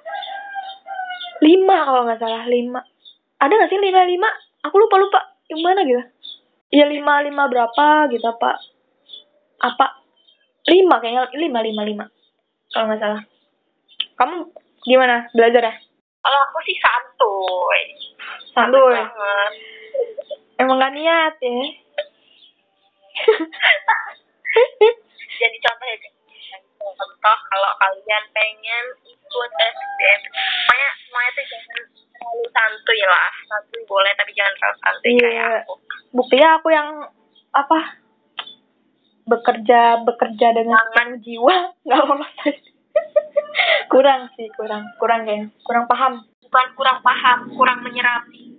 Lima 1.45 1.77
kalau 1.85 2.09
nggak 2.09 2.21
salah 2.21 2.49
lima. 2.49 2.81
Ada 3.37 3.53
nggak 3.53 3.71
sih 3.71 3.81
lima 3.81 4.03
lima? 4.09 4.29
Aku 4.65 4.81
lupa 4.81 4.97
lupa. 4.97 5.21
Yang 5.53 5.61
mana 5.61 5.81
gitu? 5.85 6.03
Iya 6.73 6.89
lima 6.89 7.21
lima 7.23 7.45
berapa 7.47 8.09
gitu 8.09 8.25
apa? 8.25 8.57
Apa? 9.63 9.87
Lima 10.67 10.97
kayaknya 10.99 11.29
lima 11.37 11.61
lima 11.61 11.83
lima. 11.85 12.05
Kalau 12.73 12.89
nggak 12.89 13.01
salah. 13.05 13.23
Kamu 14.17 14.49
gimana 14.87 15.29
belajar 15.37 15.63
ya? 15.63 15.75
kalau 16.27 16.43
aku 16.51 16.59
sih 16.67 16.75
santuy 16.83 17.83
Santuy. 18.51 18.99
Emang 20.59 20.83
gak 20.83 20.91
niat 20.91 21.39
ya? 21.39 21.51
jadi 25.37 25.59
contoh 25.63 25.87
ya 25.87 25.97
contoh 26.77 27.39
kalau 27.51 27.73
kalian 27.79 28.25
pengen 28.33 28.85
ikut 29.05 29.51
SBM 29.53 30.21
pokoknya 30.31 30.89
semuanya 31.05 31.31
tuh 31.35 31.45
jangan 31.47 31.83
terlalu 32.17 32.45
santuy 32.53 33.01
lah 33.05 33.31
santuy 33.47 33.83
boleh 33.85 34.13
tapi 34.17 34.31
jangan 34.33 34.55
terlalu 34.57 34.79
santuy 34.81 35.11
Iya. 35.13 35.29
kayak 35.29 35.49
aku 35.65 35.75
Buktinya 36.17 36.49
aku 36.57 36.69
yang 36.73 36.89
apa? 37.53 37.81
Bekerja 39.27 40.01
bekerja 40.07 40.47
dengan 40.57 40.81
sepenuh 40.95 41.19
jiwa 41.21 41.57
nggak 41.85 42.01
lolos. 42.09 42.33
kurang 43.93 44.33
sih 44.39 44.49
kurang 44.57 44.89
kurang 44.97 45.29
kayaknya 45.29 45.53
kurang 45.61 45.85
paham. 45.85 46.25
bukan 46.47 46.67
kurang 46.79 46.99
paham 47.03 47.39
kurang 47.53 47.83
menyerapi 47.83 48.55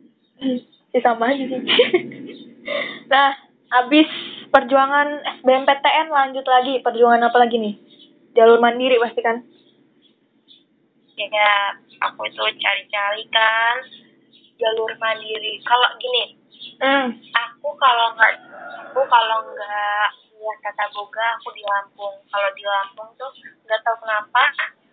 sih 0.91 1.01
sama 1.01 1.31
aja 1.34 1.43
sih. 1.50 1.62
nah, 3.12 3.34
habis 3.74 4.05
perjuangan 4.49 5.07
SBMPTN 5.41 6.07
lanjut 6.09 6.45
lagi 6.47 6.79
perjuangan 6.83 7.27
apa 7.27 7.37
lagi 7.39 7.57
nih? 7.59 7.75
Jalur 8.33 8.61
mandiri 8.61 9.01
pasti 9.01 9.21
kan? 9.23 9.37
ya 11.17 11.73
aku 12.05 12.29
itu 12.29 12.43
cari-cari 12.61 13.25
kan 13.33 13.75
jalur 14.61 14.93
mandiri 15.01 15.57
kalau 15.65 15.89
gini 15.97 16.37
Hmm. 16.77 17.09
aku 17.33 17.73
kalau 17.81 18.13
nggak 18.13 18.37
aku 18.85 19.01
kalau 19.09 19.37
nggak 19.49 20.07
kuliah 20.29 20.57
tata 20.61 20.85
boga 20.93 21.25
aku 21.41 21.49
di 21.57 21.65
Lampung 21.65 22.21
kalau 22.29 22.49
di 22.53 22.61
Lampung 22.61 23.09
tuh 23.17 23.33
nggak 23.65 23.81
tahu 23.81 23.97
kenapa 24.05 24.43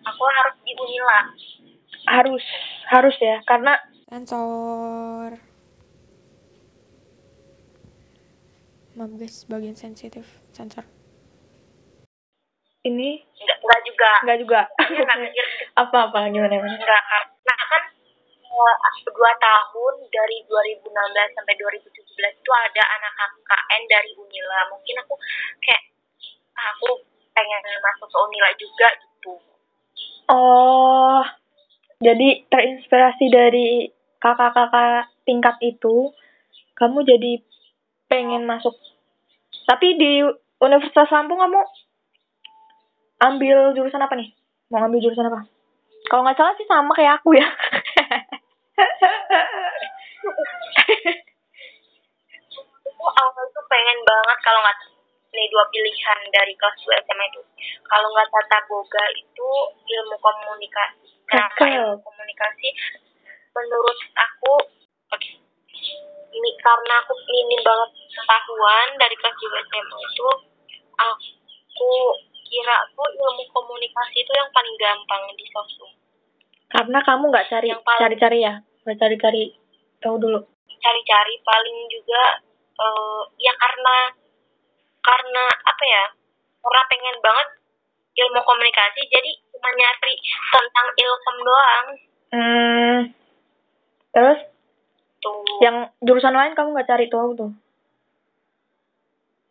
aku 0.09 0.25
harus 0.25 0.57
di 0.65 0.73
Unila 0.77 1.21
Harus 2.05 2.45
harus 2.89 3.17
ya 3.21 3.41
karena 3.45 3.77
Sensor. 4.09 5.54
Maaf 8.95 9.11
guys, 9.19 9.43
bagian 9.51 9.75
sensitif. 9.75 10.23
Sensor. 10.55 10.87
ini 12.85 13.17
nggak 13.17 13.59
nggak 13.65 13.81
juga 13.89 14.11
enggak 14.23 14.39
juga. 14.45 14.61
Iya, 14.93 15.45
apa 15.83 15.99
apa 16.13 16.29
gimana 16.29 16.53
gimana? 16.53 16.77
nggak 16.77 17.03
karena 17.41 17.65
kan 17.73 17.83
eh, 18.45 18.77
dua 19.09 19.33
tahun 19.41 19.95
dari 20.13 20.45
2016 20.45 20.93
sampai 21.33 21.55
2017 21.57 21.81
itu 22.13 22.51
ada 22.53 22.83
anak 22.85 23.13
KKN 23.41 23.83
dari 23.89 24.11
Unila 24.21 24.69
mungkin 24.69 25.01
aku 25.01 25.17
kayak 25.65 25.83
ah, 26.61 26.77
aku 26.77 27.01
pengen 27.33 27.65
masuk 27.81 28.05
ke 28.05 28.19
Unila 28.21 28.51
juga 28.61 28.89
gitu 29.01 29.35
Oh, 30.25 31.21
jadi 32.01 32.49
terinspirasi 32.49 33.29
dari 33.29 33.93
kakak-kakak 34.21 35.13
tingkat 35.29 35.57
itu, 35.61 36.13
kamu 36.81 37.05
jadi 37.05 37.45
pengen 38.15 38.47
masuk. 38.47 38.79
Tapi 39.67 39.99
di 39.99 40.23
Universitas 40.63 41.11
Lampung 41.11 41.43
kamu 41.43 41.59
ambil 43.27 43.75
jurusan 43.75 43.99
apa 43.99 44.15
nih? 44.15 44.31
Mau 44.71 44.79
ambil 44.87 45.03
jurusan 45.03 45.27
apa? 45.27 45.51
Kalau 46.07 46.23
nggak 46.23 46.39
salah 46.39 46.55
sih 46.55 46.67
sama 46.71 46.95
kayak 46.95 47.19
aku 47.19 47.35
ya. 47.35 47.49
aku 52.87 53.07
awal 53.11 53.45
tuh 53.51 53.65
pengen 53.67 53.99
banget 54.07 54.39
kalau 54.47 54.63
nggak 54.63 54.79
nih 55.35 55.47
dua 55.51 55.67
pilihan 55.67 56.21
dari 56.31 56.55
kelas 56.55 56.79
2 56.87 56.95
SMA 57.11 57.27
itu 57.27 57.43
kalau 57.91 58.07
nggak 58.15 58.31
tata 58.31 58.59
boga 58.71 59.05
itu 59.19 59.49
ilmu 59.83 60.17
komunikasi 60.23 61.11
kenapa 61.27 61.67
ilmu 61.67 61.99
komunikasi 62.01 62.71
menurut 63.51 63.99
aku 64.15 64.55
oke 65.11 65.44
ini 66.35 66.51
karena 66.59 66.95
aku 66.99 67.15
minim 67.25 67.61
banget 67.61 67.91
pengetahuan 68.11 68.89
dari 68.97 69.15
kelas 69.15 69.37
2 69.37 69.41
SMA 69.65 69.81
itu 70.05 70.29
aku 70.97 71.91
kira 72.45 72.77
tuh 72.91 73.09
ilmu 73.09 73.45
komunikasi 73.49 74.17
itu 74.19 74.33
yang 74.33 74.51
paling 74.51 74.75
gampang 74.77 75.23
di 75.33 75.45
sosum 75.49 75.91
Karena 76.67 76.99
kamu 77.01 77.25
nggak 77.29 77.47
cari 77.49 77.69
Yang 77.69 77.83
paling- 77.83 78.03
cari-cari 78.03 78.39
ya, 78.41 78.55
nggak 78.83 78.99
cari-cari 78.99 79.45
tahu 79.99 80.17
dulu. 80.19 80.41
cari-cari 80.77 81.35
paling 81.41 81.79
juga 81.89 82.23
eh, 82.75 83.21
ya 83.39 83.55
karena 83.55 83.97
karena 85.01 85.45
apa 85.47 85.85
ya 85.85 86.05
karena 86.59 86.83
pengen 86.85 87.17
banget 87.21 87.49
ilmu 88.15 88.41
komunikasi 88.43 89.01
jadi 89.07 89.31
cuma 89.49 89.71
nyari 89.71 90.15
tentang 90.51 90.87
ilkom 90.93 91.39
doang 91.41 91.87
Hmm. 92.29 92.99
Terus 94.11 94.41
tuh 95.25 95.65
yang 95.65 95.89
jurusan 96.05 96.37
lain 96.37 96.53
kamu 96.53 96.77
nggak 96.77 96.91
cari 96.93 97.09
tahu 97.09 97.33
tuh? 97.33 97.51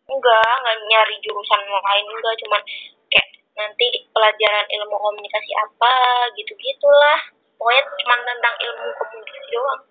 enggak 0.03 0.53
nggak 0.61 0.77
nyari 0.85 1.15
jurusan 1.25 1.61
lain 1.65 2.05
enggak 2.05 2.35
cuman 2.45 2.61
kayak 3.09 3.27
nanti 3.57 3.87
pelajaran 4.13 4.67
ilmu 4.69 4.95
komunikasi 5.01 5.51
apa 5.57 5.93
gitu 6.37 6.53
gitulah 6.53 7.33
pokoknya 7.63 7.83
cuma 7.95 8.15
tentang 8.27 8.55
ilmu 8.59 8.85
komunikasi 8.99 9.47
doang. 9.55 9.81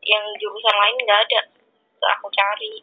Yang 0.00 0.24
jurusan 0.40 0.76
lain 0.80 0.96
nggak 1.04 1.20
ada 1.28 1.40
nggak 2.00 2.12
aku 2.16 2.28
cari. 2.32 2.74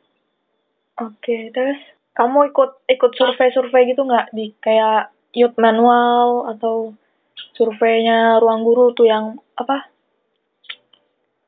Oke, 1.02 1.38
terus 1.50 1.82
kamu 2.14 2.54
ikut 2.54 2.72
ikut 2.94 3.12
survei-survei 3.18 3.90
gitu 3.90 4.06
nggak? 4.06 4.30
Di 4.38 4.54
kayak 4.62 5.10
youth 5.34 5.58
manual 5.58 6.46
atau 6.54 6.94
surveinya 7.58 8.38
ruang 8.38 8.62
guru 8.62 8.94
tuh 8.94 9.10
yang 9.10 9.42
apa? 9.58 9.90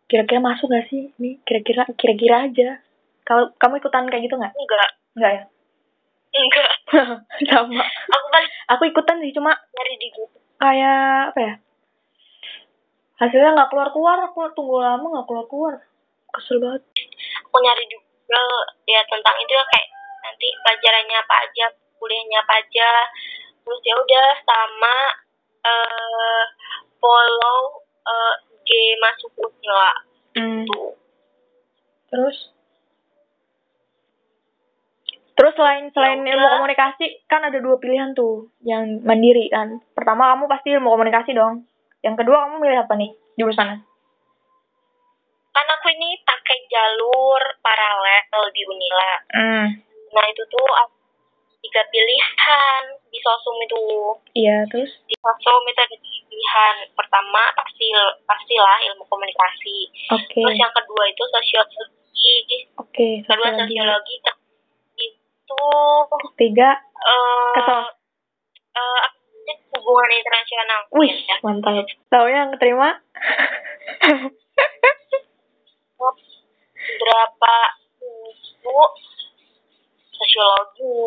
Kira-kira 0.06 0.40
masuk 0.42 0.70
gak 0.70 0.86
sih? 0.90 1.10
Ini 1.18 1.42
kira-kira 1.42 1.90
kira-kira 1.98 2.46
aja. 2.46 2.80
Kalau 3.26 3.50
kamu 3.58 3.82
ikutan 3.82 4.06
kayak 4.06 4.30
gitu 4.30 4.38
nggak? 4.38 4.54
enggak 4.54 4.90
Nggak 5.18 5.32
ya? 5.34 5.44
enggak 6.36 6.72
Sama. 7.50 7.84
aku 8.12 8.26
paling 8.30 8.52
Aku 8.76 8.84
ikutan 8.86 9.18
sih 9.24 9.34
cuma 9.34 9.56
nyari 9.74 9.98
di 9.98 10.10
Google 10.14 10.44
kayak 10.62 11.34
apa 11.34 11.40
ya? 11.42 11.54
Hasilnya 13.16 13.56
nggak 13.56 13.70
keluar-keluar, 13.72 14.18
aku 14.28 14.44
tunggu 14.54 14.84
lama 14.84 15.06
nggak 15.08 15.26
keluar-keluar. 15.26 15.74
Kesel 16.36 16.60
banget. 16.60 16.84
aku 17.48 17.58
nyari 17.64 17.84
di 17.88 17.96
Google 17.98 18.52
ya 18.86 19.02
tentang 19.10 19.36
itu 19.42 19.52
ya 19.56 19.64
kayak 19.64 19.88
nanti 20.26 20.48
pelajarannya 20.62 21.18
apa 21.22 21.36
aja 21.46 21.66
kuliahnya 21.96 22.38
apa 22.44 22.54
aja 22.60 22.90
terus 23.66 23.82
ya 23.82 23.96
udah 23.98 24.28
sama 24.46 24.96
eh 25.66 26.44
follow 27.02 27.60
eh 28.06 28.36
G 28.66 28.70
masuk 28.98 29.32
Unila 29.40 29.92
Hmm. 30.36 30.68
Terus? 32.12 32.38
Terus 35.36 35.54
selain 35.56 35.88
selain 35.92 36.24
Ya 36.24 36.36
ilmu 36.36 36.48
komunikasi 36.60 37.24
kan 37.28 37.40
ada 37.40 37.60
dua 37.60 37.80
pilihan 37.80 38.12
tuh 38.12 38.52
yang 38.60 39.00
mandiri 39.00 39.48
kan. 39.48 39.80
Pertama 39.96 40.36
kamu 40.36 40.48
pasti 40.48 40.76
ilmu 40.76 40.92
komunikasi 40.92 41.32
dong. 41.32 41.64
Yang 42.04 42.24
kedua 42.24 42.48
kamu 42.48 42.56
milih 42.60 42.84
apa 42.84 42.94
nih 42.96 43.12
jurusannya? 43.36 43.80
kan 45.56 45.72
aku 45.72 45.88
ini 45.88 46.20
pakai 46.20 46.68
jalur 46.68 47.40
paralel 47.64 48.44
di 48.52 48.62
Unila 48.68 49.12
Hmm. 49.32 49.68
nah 50.12 50.26
itu 50.28 50.44
tuh 50.52 50.68
tiga 51.64 51.80
pilihan 51.88 52.82
di 53.08 53.20
sosum 53.24 53.56
itu 53.64 53.80
Iya 54.36 54.68
terus? 54.68 54.92
di 55.08 55.16
sosum 55.16 55.64
itu 55.64 55.80
ada 55.80 55.96
pilihan 56.36 56.76
pertama 56.92 57.48
pasti 57.56 57.88
pastilah 58.28 58.78
ilmu 58.92 59.08
komunikasi 59.08 59.88
Oke. 60.12 60.44
terus 60.44 60.60
yang 60.60 60.74
kedua 60.76 61.04
itu 61.08 61.24
sosiologi 61.32 62.68
Oke. 62.76 63.08
kedua 63.24 63.56
sosiologi. 63.56 64.16
itu 65.00 65.64
Tiga. 66.36 66.76
eh 66.76 67.54
Kesos. 67.56 67.88
eh, 68.76 69.00
apa 69.00 69.16
namanya, 69.16 69.56
hubungan 69.80 70.12
internasional 70.12 70.80
Wih 70.92 71.16
Ya, 71.24 71.36
mantap. 71.40 71.88
Tahu 72.12 72.28
yang 72.28 72.52
keterima? 72.52 73.00
berapa 76.86 77.56
minggu 78.04 78.82
sosiologi 80.12 81.00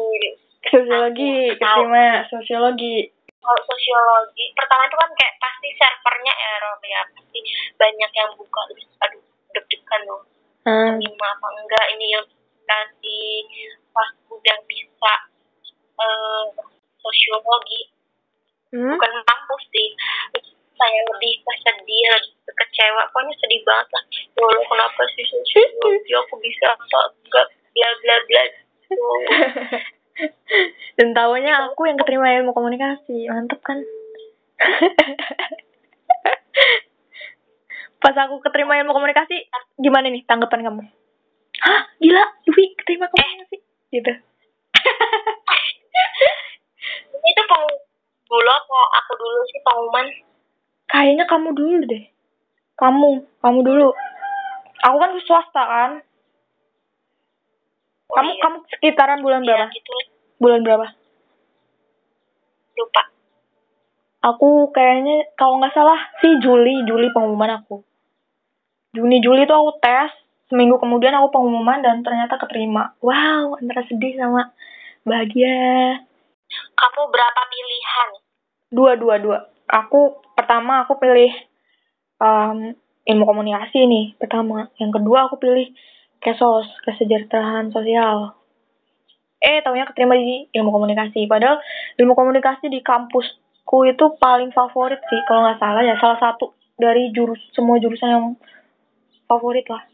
Sosiologi 0.65 1.55
keterima 1.55 2.25
sosiologi. 2.29 2.97
Kalau 3.39 3.61
sosiologi 3.65 4.45
pertama 4.53 4.85
itu 4.85 4.97
kan 4.99 5.11
kayak 5.15 5.35
pasti 5.39 5.69
servernya 5.75 6.35
error 6.35 6.79
ya 6.85 7.01
pasti 7.15 7.41
banyak 7.75 8.11
yang 8.13 8.31
buka 8.35 8.61
terus 8.69 8.87
aduh 9.01 9.23
deg-degan 9.53 10.03
loh 10.07 10.23
Hmm. 10.69 11.01
terima 11.01 11.33
apa 11.33 11.49
enggak 11.57 11.87
ini 11.97 12.13
yang 12.13 12.27
kasih 12.69 13.49
pas 13.89 14.11
udah 14.29 14.59
bisa 14.69 15.15
eh 15.97 16.45
sosiologi 16.99 17.89
Hmm? 18.69 18.85
bukan 18.93 19.13
kampus 19.25 19.65
sih 19.73 19.89
saya 20.77 21.01
lebih 21.09 21.41
kesedih 21.41 22.05
lebih 22.13 22.53
kecewa 22.53 23.01
pokoknya 23.09 23.33
sedih 23.41 23.65
banget 23.65 23.89
lah 23.97 24.05
ya 24.13 24.43
Allah 24.45 24.65
kenapa 24.69 25.03
sih 25.17 25.25
sosiologi 25.25 26.13
aku 26.13 26.37
bisa 26.37 26.77
apa 26.77 27.01
enggak 27.25 27.47
bla 27.49 27.89
bla 28.05 28.17
bla 28.29 28.43
gitu. 28.45 28.93
Dan 30.99 31.15
taunya 31.15 31.55
aku 31.69 31.87
yang 31.87 31.99
keterima 31.99 32.33
ilmu 32.39 32.53
komunikasi. 32.55 33.29
Mantep 33.31 33.63
kan? 33.63 33.79
Pas 38.03 38.15
aku 38.15 38.39
keterima 38.43 38.79
ilmu 38.79 38.95
komunikasi, 38.95 39.51
gimana 39.79 40.07
nih 40.07 40.23
tanggapan 40.23 40.63
kamu? 40.71 40.83
Hah, 41.59 41.83
gila, 41.99 42.25
Dwi 42.47 42.65
keterima 42.79 43.11
komunikasi. 43.11 43.57
Gitu. 43.91 44.11
ini 47.19 47.31
tuh 47.35 47.47
pengumuman 47.51 47.83
dulu 48.29 48.51
apa 48.53 48.79
aku 49.03 49.13
dulu 49.17 49.41
sih 49.49 49.65
pengumuman 49.65 50.07
Kayaknya 50.89 51.25
kamu 51.29 51.49
dulu 51.53 51.85
deh. 51.85 52.05
Kamu, 52.81 53.21
kamu 53.45 53.61
dulu. 53.61 53.93
Aku 54.89 54.97
kan 54.97 55.13
swasta 55.21 55.63
kan. 55.69 55.93
Oh, 58.09 58.15
Kamu 58.17 58.31
iya. 58.33 58.41
kamu 58.41 58.57
sekitaran 58.73 59.21
bulan 59.21 59.41
Iya, 59.45 59.49
berapa? 59.53 59.67
gitu 59.77 59.93
Bulan 60.41 60.61
berapa? 60.65 60.87
lupa 62.79 63.03
Aku 64.23 64.71
kayaknya 64.75 65.29
kalau 65.39 65.59
nggak 65.63 65.75
salah 65.75 65.99
sih 66.19 66.39
Juli, 66.43 66.83
Juli 66.89 67.11
pengumuman 67.15 67.63
aku. 67.63 67.83
Juni 68.97 69.23
Juli 69.23 69.47
itu 69.47 69.55
aku 69.55 69.79
tes, 69.79 70.11
seminggu 70.51 70.81
kemudian 70.81 71.15
aku 71.15 71.31
pengumuman 71.39 71.79
dan 71.85 72.03
ternyata 72.03 72.35
keterima. 72.41 72.97
Wow, 73.05 73.55
antara 73.61 73.85
sedih 73.87 74.19
sama 74.19 74.51
bahagia. 75.07 76.03
kamu 76.49 77.03
berapa 77.13 77.41
pilihan 77.53 78.09
Dua, 78.73 78.97
dua, 78.97 79.15
dua. 79.21 79.39
Aku 79.69 80.19
pertama 80.33 80.83
aku 80.85 80.97
pilih 80.97 81.29
um, 82.21 82.73
ilmu 83.05 83.25
komunikasi 83.25 83.85
nih 83.85 84.17
pertama. 84.17 84.69
Yang 84.81 85.01
kedua 85.01 85.29
aku 85.29 85.37
pilih 85.41 85.73
kesos, 86.19 86.67
kesejahteraan 86.85 87.71
sosial. 87.71 88.35
Eh, 89.39 89.63
taunya 89.63 89.87
keterima 89.87 90.19
di 90.19 90.51
ilmu 90.51 90.75
komunikasi. 90.75 91.31
Padahal 91.31 91.63
ilmu 91.95 92.15
komunikasi 92.19 92.67
di 92.67 92.83
kampusku 92.83 93.87
itu 93.87 94.05
paling 94.19 94.51
favorit 94.51 94.99
sih, 95.07 95.21
kalau 95.31 95.47
nggak 95.47 95.63
salah 95.63 95.83
ya. 95.87 95.95
Salah 96.03 96.19
satu 96.19 96.59
dari 96.75 97.15
jurus 97.15 97.39
semua 97.55 97.79
jurusan 97.79 98.11
yang 98.11 98.27
favorit 99.31 99.67
lah. 99.71 99.87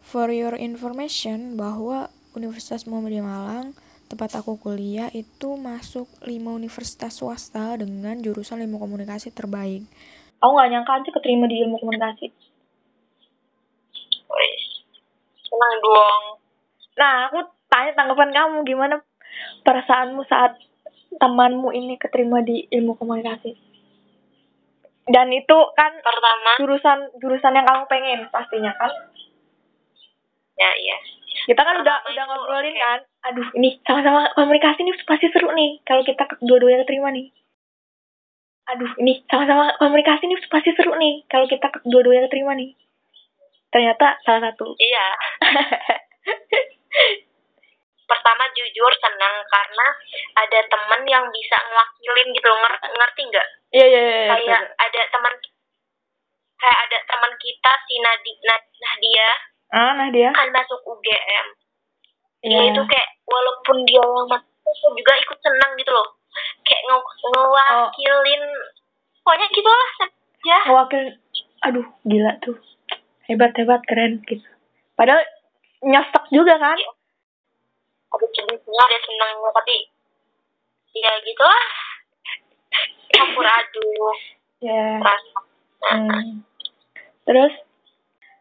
For 0.00 0.32
your 0.32 0.58
information, 0.58 1.54
bahwa 1.54 2.10
Universitas 2.34 2.88
Muhammadiyah 2.88 3.26
Malang, 3.26 3.76
tempat 4.10 4.34
aku 4.38 4.58
kuliah, 4.58 5.06
itu 5.14 5.54
masuk 5.54 6.10
5 6.24 6.30
universitas 6.50 7.20
swasta 7.20 7.78
dengan 7.78 8.18
jurusan 8.18 8.58
ilmu 8.64 8.80
komunikasi 8.82 9.30
terbaik. 9.30 9.86
Aku 10.40 10.56
nggak 10.56 10.70
nyangka 10.72 10.92
aja 10.98 11.10
keterima 11.14 11.46
di 11.46 11.62
ilmu 11.62 11.76
komunikasi. 11.78 12.49
Senang 15.60 15.76
dong 15.84 16.40
Nah, 17.00 17.32
aku 17.32 17.38
tanya 17.72 17.96
tanggapan 17.96 18.28
kamu 18.28 18.56
gimana 18.66 19.00
perasaanmu 19.64 20.20
saat 20.28 20.60
temanmu 21.16 21.72
ini 21.72 21.96
keterima 21.96 22.44
di 22.44 22.68
ilmu 22.68 22.92
komunikasi? 23.00 23.56
Dan 25.08 25.32
itu 25.32 25.58
kan 25.74 25.96
pertama 26.04 26.60
jurusan 26.60 26.98
jurusan 27.18 27.56
yang 27.56 27.64
kamu 27.64 27.88
pengen 27.88 28.20
pastinya 28.28 28.70
kan? 28.76 28.92
ya 30.60 30.70
iya 30.76 30.96
Kita 31.48 31.56
kan 31.56 31.80
udah 31.80 31.96
Pertama 32.04 32.12
udah 32.12 32.24
ngobrolin 32.28 32.76
oke. 32.76 32.82
kan. 32.84 32.98
Aduh, 33.32 33.48
ini 33.56 33.80
sama-sama 33.88 34.28
komunikasi 34.36 34.84
nih 34.84 34.94
pasti 35.08 35.26
seru 35.32 35.48
nih 35.56 35.80
kalau 35.88 36.04
kita 36.04 36.28
dua-duanya 36.44 36.84
keterima 36.84 37.08
nih. 37.16 37.32
Aduh, 38.68 38.92
ini 39.00 39.24
sama-sama 39.24 39.72
komunikasi 39.80 40.28
nih 40.28 40.36
pasti 40.52 40.76
seru 40.76 40.92
nih 41.00 41.24
kalau 41.32 41.48
kita 41.48 41.72
dua-duanya 41.88 42.28
keterima 42.28 42.52
nih. 42.54 42.76
Ternyata 43.70 44.18
salah 44.20 44.50
satu. 44.50 44.74
iya 44.76 45.06
pertama 48.02 48.44
jujur 48.50 48.92
senang 48.98 49.34
karena 49.46 49.86
ada 50.36 50.60
temen 50.66 51.02
yang 51.06 51.24
bisa 51.24 51.56
ngewakilin 51.62 52.28
gitu 52.34 52.50
Nger- 52.50 52.82
ngerti 52.90 53.22
nggak 53.24 53.48
Iya, 53.70 53.86
iya, 53.86 54.00
iya. 54.02 54.10
iya, 54.10 54.26
kayak 54.34 54.62
ada 54.76 55.00
teman 55.08 55.34
kayak 56.58 56.78
ada 56.84 56.98
teman 57.06 57.32
kita 57.38 57.72
si 57.86 57.94
Nadi 57.96 58.32
Nad- 58.42 58.72
Nadia 58.76 59.30
Ah, 59.70 59.94
nah 59.94 60.10
dia. 60.10 60.34
kan 60.34 60.50
masuk 60.50 60.82
UGM 60.82 61.46
Iya. 62.42 62.50
dia 62.50 62.62
itu 62.68 62.82
kayak 62.84 63.08
walaupun 63.24 63.86
dia 63.86 64.02
yang 64.02 64.26
masuk 64.26 64.90
juga 64.92 65.14
ikut 65.16 65.38
senang 65.38 65.78
gitu 65.78 65.94
loh 65.94 66.08
kayak 66.60 66.82
nge 66.82 66.98
ngewakilin 67.24 68.42
pokoknya 69.22 69.46
gitu 69.48 69.70
lah 69.70 69.90
ya 70.42 70.60
Wakil, 70.66 71.04
aduh 71.62 71.86
gila 72.02 72.32
tuh. 72.40 72.56
Hebat 73.30 73.54
hebat 73.54 73.82
keren 73.84 74.18
gitu. 74.22 74.42
Padahal 74.92 75.22
nyesek 75.80 76.24
juga 76.28 76.58
kan? 76.58 76.76
ada 78.10 78.26
sedihnya 78.28 78.58
ada 78.82 78.98
senangnya 79.00 79.50
tapi 79.54 79.86
ya 80.92 81.12
gitu 81.22 81.40
lah 81.40 81.64
campur 83.08 83.46
aduk 83.46 84.16
Ya. 84.58 84.98
rasa 84.98 85.38
Hmm. 85.80 86.44
Terus? 87.22 87.54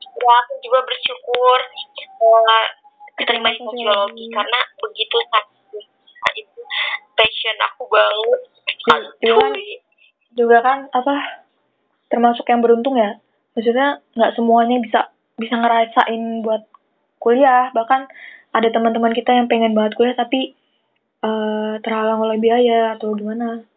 ya 0.02 0.34
aku 0.36 0.54
juga 0.60 0.84
bersyukur 0.84 1.60
eh, 2.20 2.68
keterima 3.16 3.48
di 3.48 3.56
Sosiologi. 3.56 3.78
sosiologi 3.80 4.26
karena 4.28 4.60
begitu 4.76 5.18
sakit 5.24 5.86
itu 6.36 6.62
passion 7.14 7.58
aku 7.64 7.88
banget 7.88 8.40
Ju- 8.82 9.14
juga 9.22 9.40
kan, 9.40 9.54
juga 10.34 10.58
kan 10.60 10.80
apa 10.92 11.16
termasuk 12.10 12.44
yang 12.44 12.60
beruntung 12.60 12.98
ya 12.98 13.16
maksudnya 13.60 14.00
nggak 14.16 14.40
semuanya 14.40 14.80
bisa 14.80 15.12
bisa 15.36 15.60
ngerasain 15.60 16.40
buat 16.40 16.64
kuliah. 17.20 17.68
Bahkan 17.76 18.08
ada 18.56 18.68
teman-teman 18.72 19.12
kita 19.12 19.36
yang 19.36 19.52
pengen 19.52 19.76
banget 19.76 20.00
kuliah 20.00 20.16
tapi 20.16 20.56
eh, 21.20 21.74
terhalang 21.84 22.24
oleh 22.24 22.40
biaya 22.40 22.96
atau 22.96 23.12
gimana. 23.12 23.68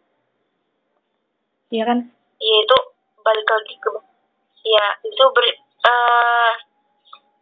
Iya 1.67 1.83
kan? 1.83 1.99
Ya 2.39 2.55
itu 2.63 2.77
balik 3.19 3.47
lagi 3.51 3.75
ke 3.75 3.89
ya 4.63 4.85
itu 5.03 5.23
ber, 5.35 5.45
eh, 5.51 6.53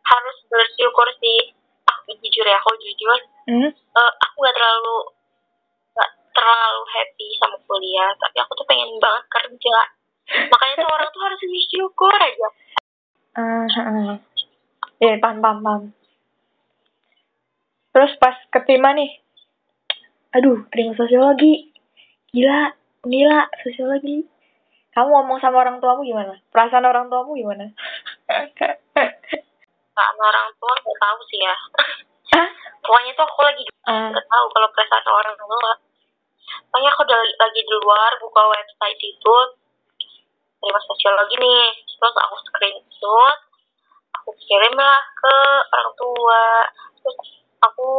harus 0.01 0.37
bersyukur 0.49 1.05
sih. 1.21 1.53
Aku 1.85 2.17
jujur 2.17 2.45
ya 2.49 2.57
aku 2.57 2.73
jujur. 2.81 3.19
Hmm? 3.45 3.69
eh, 3.69 4.11
aku 4.17 4.35
nggak 4.41 4.57
terlalu 4.57 4.97
nggak 5.93 6.09
terlalu 6.33 6.81
happy 6.89 7.27
sama 7.37 7.57
kuliah. 7.69 8.09
Tapi 8.17 8.37
aku 8.41 8.51
tuh 8.57 8.65
pengen 8.65 8.97
banget 8.97 9.29
kerja 9.29 10.00
makanya 10.51 10.75
tuh 10.81 10.89
orang 10.89 11.09
tuh 11.11 11.21
harus 11.23 11.39
bersyukur 11.41 12.13
aja 12.15 12.49
Ah, 13.31 13.63
ah. 13.63 14.19
Iya, 14.99 15.15
paham, 15.23 15.39
paham, 15.39 15.63
paham. 15.63 15.83
Terus 17.95 18.11
pas 18.19 18.35
keterima 18.51 18.91
nih, 18.91 19.23
aduh, 20.35 20.67
terima 20.67 20.91
sosiologi. 20.99 21.71
Gila, 22.35 22.75
gila, 23.07 23.47
sosiologi. 23.63 24.27
Kamu 24.91 25.07
ngomong 25.15 25.39
sama 25.39 25.63
orang 25.63 25.79
tuamu 25.79 26.03
gimana? 26.03 26.35
Perasaan 26.51 26.83
orang 26.83 27.07
tuamu 27.07 27.39
gimana? 27.39 27.71
nggak 29.91 30.07
sama 30.07 30.23
orang 30.33 30.47
tua 30.55 30.73
nggak 30.81 30.97
tahu 30.97 31.19
sih 31.27 31.39
ya 31.43 31.55
Hah? 32.31 32.47
pokoknya 32.81 33.11
tuh 33.13 33.25
aku 33.27 33.41
lagi 33.43 33.63
Ah, 33.85 34.07
nggak 34.09 34.25
tahu 34.25 34.45
kalau 34.55 34.67
perasaan 34.73 35.05
orang 35.11 35.35
tua 35.35 35.73
makanya 36.71 36.89
aku 36.95 37.01
udah 37.03 37.19
lagi 37.19 37.61
di 37.63 37.73
luar 37.75 38.11
buka 38.23 38.41
website 38.49 39.01
itu 39.03 39.35
terima 40.61 40.79
sosiologi 40.85 41.35
nih. 41.41 41.67
Terus 41.97 42.15
aku 42.15 42.35
screenshot 42.45 43.37
aku 44.21 44.29
kirim 44.37 44.77
lah 44.77 45.01
ke 45.17 45.35
orang 45.73 45.91
tua. 45.97 46.45
Terus 47.01 47.17
aku 47.65 47.89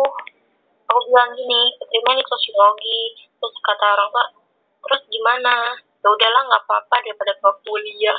aku 0.86 0.98
bilang 1.10 1.34
gini 1.34 1.62
terima 1.82 2.14
nih 2.14 2.26
sosiologi. 2.26 3.00
Terus 3.42 3.54
kata 3.66 3.86
orang 3.98 4.08
tua 4.14 4.24
terus 4.82 5.02
gimana? 5.10 5.76
Ya 6.02 6.10
udahlah 6.10 6.42
nggak 6.50 6.62
apa-apa 6.66 6.96
daripada 7.06 7.30
kau 7.38 7.54
kuliah. 7.62 8.18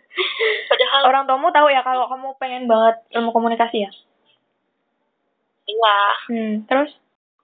Padahal 0.68 1.00
orang 1.08 1.24
tuamu 1.24 1.48
tahu 1.48 1.72
ya 1.72 1.80
kalau 1.80 2.04
kamu 2.04 2.36
pengen 2.36 2.68
banget 2.68 3.00
ilmu 3.16 3.32
komunikasi 3.32 3.88
ya? 3.88 3.90
iya. 5.68 6.00
Hmm, 6.32 6.54
terus? 6.64 6.90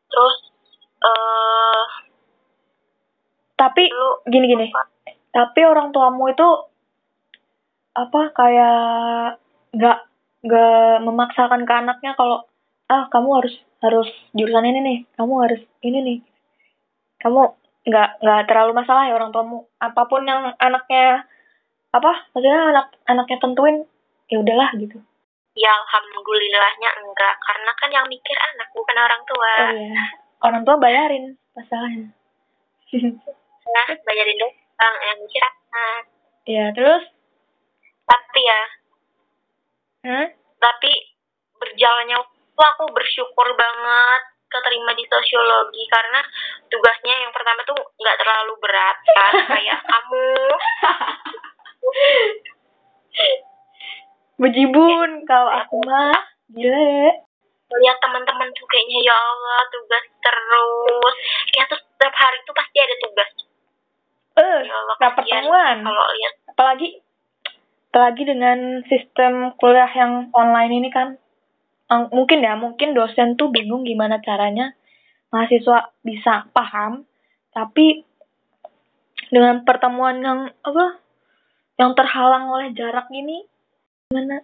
terus 0.08 0.36
eh 1.04 1.84
Tapi 3.54 3.82
lu 3.86 4.10
gini-gini, 4.26 4.66
tapi 5.34 5.60
orang 5.66 5.90
tuamu 5.90 6.30
itu 6.30 6.48
apa 7.90 8.22
kayak 8.30 9.42
nggak 9.74 9.98
nggak 10.46 10.94
memaksakan 11.02 11.66
ke 11.66 11.74
anaknya 11.74 12.14
kalau 12.14 12.46
ah 12.86 13.10
kamu 13.10 13.42
harus 13.42 13.54
harus 13.82 14.06
jurusan 14.30 14.70
ini 14.70 14.80
nih 14.86 14.98
kamu 15.18 15.34
harus 15.42 15.62
ini 15.82 15.98
nih. 16.06 16.18
Kamu 17.18 17.42
nggak 17.82 18.08
nggak 18.22 18.40
terlalu 18.46 18.78
masalah 18.78 19.10
ya 19.10 19.18
orang 19.18 19.34
tuamu. 19.34 19.66
Apa 19.82 20.06
pun 20.06 20.22
yang 20.22 20.54
anaknya 20.54 21.26
apa 21.90 22.30
maksudnya 22.30 22.70
anak 22.70 22.86
anaknya 23.10 23.38
tentuin 23.42 23.76
ya 24.30 24.38
udahlah 24.38 24.70
gitu. 24.78 25.02
Ya 25.58 25.70
alhamdulillahnya 25.74 26.90
enggak. 27.02 27.34
Karena 27.42 27.72
kan 27.74 27.90
yang 27.90 28.06
mikir 28.06 28.38
anak 28.38 28.70
bukan 28.70 28.96
orang 29.02 29.22
tua. 29.26 29.52
oh 29.66 29.74
iya. 29.82 30.02
Orang 30.46 30.62
tua 30.62 30.78
bayarin 30.78 31.34
masalahnya. 31.58 32.14
Nah, 33.64 33.90
bayarin 34.06 34.38
dong 34.38 34.54
yang 35.04 35.18
mikir 35.20 35.42
anak. 35.42 36.02
ya 36.44 36.64
terus? 36.76 37.04
Tapi 38.04 38.40
ya, 38.44 38.62
hmm? 40.04 40.26
tapi 40.60 40.92
berjalannya 41.56 42.20
waktu 42.20 42.62
aku 42.76 42.84
bersyukur 42.92 43.48
banget 43.56 44.22
keterima 44.52 44.94
di 44.94 45.02
sosiologi 45.10 45.82
karena 45.90 46.20
tugasnya 46.70 47.14
yang 47.26 47.32
pertama 47.34 47.64
tuh 47.66 47.74
nggak 47.74 48.18
terlalu 48.20 48.54
berat 48.62 48.96
kan? 49.02 49.32
Kayak 49.56 49.80
kamu. 49.82 50.30
Bejibun 54.44 55.10
kalau 55.26 55.50
aku 55.50 55.78
mah 55.86 56.14
gile 56.52 57.24
lihat 57.74 57.98
teman-teman 57.98 58.46
tuh 58.54 58.66
kayaknya 58.70 59.02
ya 59.02 59.14
Allah 59.16 59.66
tugas 59.72 60.04
terus. 60.22 61.14
Kayak 61.50 61.66
tuh 61.74 61.80
setiap 61.80 62.14
hari 62.14 62.38
tuh 62.46 62.54
pasti 62.54 62.78
ada 62.78 62.96
tugas 63.02 63.30
eh 64.34 64.58
ya 64.66 64.74
Allah 64.74 64.94
nggak 64.98 65.12
kasihan 65.18 65.44
pertemuan. 65.46 65.76
Kalau 65.86 66.04
lihat 66.18 66.34
apalagi 66.50 66.88
apalagi 67.90 68.22
dengan 68.26 68.58
sistem 68.90 69.54
kuliah 69.58 69.90
yang 69.94 70.34
online 70.34 70.72
ini 70.82 70.90
kan. 70.90 71.08
Mungkin 71.94 72.42
ya 72.42 72.58
mungkin 72.58 72.96
dosen 72.96 73.38
tuh 73.38 73.54
bingung 73.54 73.86
gimana 73.86 74.18
caranya 74.18 74.74
mahasiswa 75.30 75.94
bisa 76.02 76.50
paham. 76.50 77.06
Tapi 77.54 78.02
dengan 79.30 79.62
pertemuan 79.62 80.18
yang 80.18 80.50
apa 80.66 80.98
yang 81.78 81.94
terhalang 81.94 82.50
oleh 82.50 82.70
jarak 82.74 83.06
ini 83.10 83.46
gimana 84.10 84.42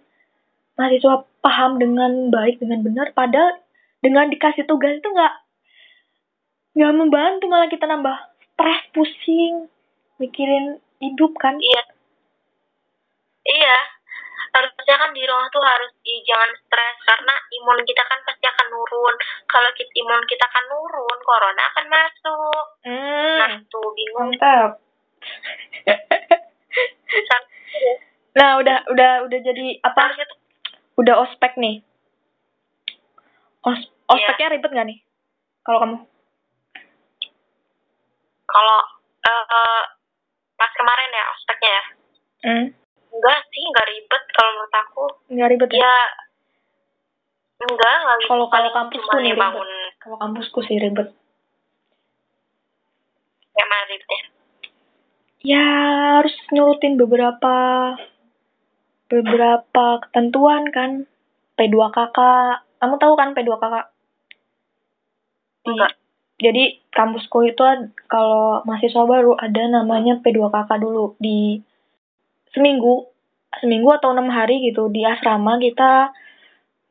mahasiswa 0.75 1.27
paham 1.39 1.79
dengan 1.79 2.27
baik 2.27 2.59
dengan 2.59 2.83
benar 2.83 3.15
padahal 3.15 3.55
dengan 4.03 4.27
dikasih 4.27 4.67
tugas 4.67 4.99
itu 4.99 5.07
nggak 5.07 5.35
nggak 6.75 6.93
membantu 6.95 7.45
malah 7.47 7.71
kita 7.71 7.87
nambah 7.87 8.17
stres 8.51 8.83
pusing 8.91 9.71
mikirin 10.21 10.77
hidup 11.01 11.33
kan 11.41 11.57
Iya. 11.57 11.83
Iya. 13.41 13.79
Harusnya 14.51 14.95
kan 14.99 15.09
di 15.15 15.23
rumah 15.25 15.47
tuh 15.49 15.63
harus 15.63 15.95
i, 16.03 16.21
jangan 16.27 16.51
stres 16.59 16.97
karena 17.07 17.33
imun 17.55 17.79
kita 17.87 18.03
kan 18.03 18.19
pasti 18.27 18.45
akan 18.45 18.67
nurun. 18.67 19.15
Kalau 19.47 19.71
kita, 19.73 19.91
imun 19.95 20.21
kita 20.27 20.43
akan 20.43 20.65
nurun, 20.69 21.17
corona 21.23 21.63
akan 21.71 21.85
masuk. 21.87 22.63
Nah, 22.85 23.49
hmm 23.49 23.63
tuh 23.71 23.89
bingung. 23.95 24.35
mantap 24.35 24.71
nah 28.37 28.57
udah 28.57 28.77
udah 28.89 29.11
udah 29.27 29.39
jadi 29.43 29.77
apa 29.85 30.01
tuh 30.17 30.37
udah 30.97 31.15
ospek 31.27 31.53
nih 31.59 31.83
Os 33.61 33.77
ospeknya 34.09 34.57
ribet 34.57 34.71
gak 34.73 34.87
nih 34.87 34.99
kalau 35.61 35.79
kamu 35.85 35.97
kalau 38.49 38.79
pas 39.21 40.00
kemarin 40.81 41.09
ya 41.11 41.25
ospeknya 41.29 41.71
ya. 41.71 41.83
hmm 42.41 42.65
Enggak 43.11 43.39
sih, 43.45 43.61
enggak 43.61 43.87
ribet 43.87 44.23
kalau 44.31 44.51
menurut 44.51 44.73
aku. 44.73 45.03
nggak 45.29 45.49
ribet 45.49 45.69
ya 45.71 45.79
Ya 45.79 45.95
enggak, 47.61 47.93
enggak. 47.95 48.17
Kalau- 48.25 48.49
kalau 48.49 48.69
kampusku 48.71 49.15
nih 49.17 49.31
ya 49.31 49.37
bangun 49.37 49.69
kalau 49.99 50.17
kampusku 50.17 50.59
sih 50.61 50.77
ribet 50.77 51.09
kayak 53.51 53.67
mana 53.67 53.83
ribetnya. 53.85 54.21
ya 55.43 55.65
harus 56.17 56.33
nyurutin 56.49 56.95
beberapa 56.95 57.53
beberapa 59.07 59.85
ketentuan 60.01 60.69
kan 60.69 61.05
P2KK 61.53 62.17
kamu 62.79 62.95
tahu 62.97 63.13
kan 63.13 63.35
P2KK 63.35 63.75
Di- 65.61 65.69
Enggak. 65.69 65.91
Jadi 66.41 66.81
kampusku 66.89 67.45
itu 67.45 67.61
kalau 68.09 68.65
mahasiswa 68.65 69.05
baru 69.05 69.37
ada 69.37 69.61
namanya 69.69 70.17
P2KK 70.25 70.69
dulu. 70.81 71.13
Di 71.21 71.61
seminggu 72.51 73.05
seminggu 73.61 73.93
atau 73.93 74.11
enam 74.11 74.33
hari 74.33 74.63
gitu 74.65 74.89
di 74.89 75.05
asrama 75.05 75.61
kita 75.61 76.09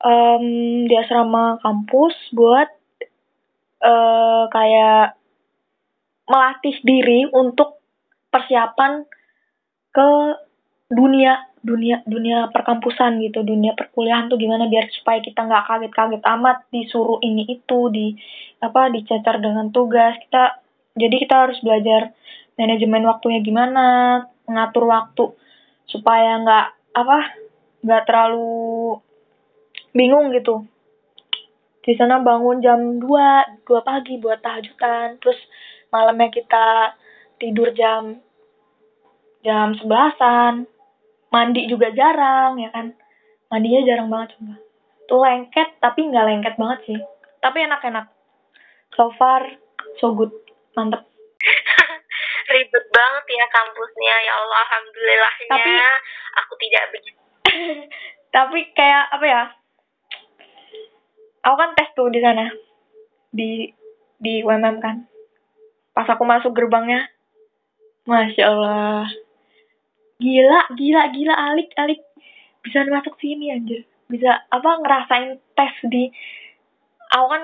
em, 0.07 0.45
di 0.87 0.95
asrama 0.95 1.59
kampus 1.59 2.15
buat 2.31 2.69
eh 3.81 4.45
kayak 4.53 5.19
melatih 6.31 6.77
diri 6.87 7.27
untuk 7.35 7.83
persiapan 8.31 9.03
ke 9.91 10.11
dunia 10.95 11.50
dunia 11.61 12.01
dunia 12.09 12.49
perkampusan 12.49 13.21
gitu 13.21 13.45
dunia 13.45 13.77
perkuliahan 13.77 14.33
tuh 14.33 14.41
gimana 14.41 14.65
biar 14.65 14.89
supaya 14.97 15.21
kita 15.21 15.45
nggak 15.45 15.65
kaget-kaget 15.69 16.23
amat 16.25 16.65
disuruh 16.73 17.21
ini 17.21 17.45
itu 17.53 17.81
di 17.93 18.17
apa 18.65 18.89
dicecar 18.89 19.41
dengan 19.45 19.69
tugas. 19.69 20.17
Kita 20.25 20.61
jadi 20.97 21.17
kita 21.21 21.49
harus 21.49 21.61
belajar 21.61 22.17
manajemen 22.57 23.05
waktunya 23.09 23.41
gimana 23.45 23.85
mengatur 24.49 24.89
waktu 24.89 25.25
supaya 25.89 26.41
nggak 26.41 26.67
apa 26.97 27.19
nggak 27.85 28.03
terlalu 28.09 28.99
bingung 29.93 30.33
gitu. 30.33 30.65
Di 31.81 31.97
sana 31.97 32.21
bangun 32.21 32.61
jam 32.61 33.01
2, 33.01 33.65
2 33.65 33.89
pagi 33.89 34.21
buat 34.21 34.45
tahajudan, 34.45 35.17
terus 35.17 35.41
malamnya 35.89 36.29
kita 36.29 36.95
tidur 37.41 37.73
jam 37.73 38.21
jam 39.41 39.73
sebelasan, 39.81 40.69
mandi 41.31 41.71
juga 41.71 41.95
jarang 41.95 42.59
ya 42.59 42.71
kan, 42.75 42.95
mandinya 43.49 43.81
jarang 43.87 44.11
banget 44.11 44.37
coba. 44.37 44.55
Tuh 45.07 45.19
lengket 45.23 45.69
tapi 45.79 46.11
nggak 46.11 46.27
lengket 46.27 46.55
banget 46.59 46.79
sih, 46.87 46.99
tapi 47.39 47.67
enak-enak. 47.67 48.11
So 48.99 49.15
far 49.15 49.47
so 50.03 50.15
good, 50.15 50.35
mantep. 50.75 51.07
Ribet 52.51 52.87
banget 52.91 53.25
ya 53.31 53.47
kampusnya, 53.47 54.15
ya 54.27 54.33
Allah, 54.43 54.59
alhamdulillahnya. 54.67 55.47
Tapi 55.55 55.73
aku 56.35 56.53
tidak 56.59 56.85
begitu. 56.91 57.21
tapi 58.35 58.59
kayak 58.75 59.05
apa 59.15 59.27
ya? 59.27 59.43
Aku 61.47 61.57
kan 61.57 61.73
tes 61.79 61.89
tuh 61.95 62.11
di 62.11 62.21
sana 62.21 62.51
di 63.31 63.71
di 64.19 64.43
UMM 64.43 64.83
kan. 64.83 65.07
Pas 65.95 66.07
aku 66.07 66.23
masuk 66.27 66.53
gerbangnya, 66.55 67.07
masya 68.07 68.51
Allah, 68.51 69.07
gila, 70.21 70.61
gila, 70.77 71.03
gila, 71.11 71.35
alik, 71.35 71.73
alik, 71.81 72.05
bisa 72.61 72.85
masuk 72.87 73.17
sini 73.19 73.57
anjir, 73.57 73.89
bisa 74.07 74.45
apa 74.53 74.71
ngerasain 74.85 75.41
tes 75.57 75.75
di, 75.89 76.13
aku 77.09 77.27
kan 77.27 77.43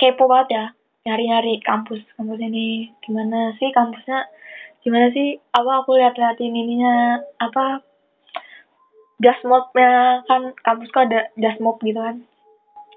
kepo 0.00 0.24
banget 0.26 0.48
ya, 0.50 0.64
nyari-nyari 1.06 1.60
kampus, 1.60 2.00
kampus 2.16 2.40
ini 2.40 2.90
gimana 3.04 3.52
sih 3.60 3.68
kampusnya, 3.70 4.24
gimana 4.80 5.12
sih, 5.12 5.36
apa 5.52 5.84
aku 5.84 6.00
lihat-liatin 6.00 6.56
ininya, 6.56 7.20
apa 7.38 7.84
jasmobnya 9.22 10.26
kan 10.26 10.50
kampusku 10.66 10.98
ada 10.98 11.30
jasmob 11.38 11.78
gitu 11.84 12.02
kan. 12.02 12.26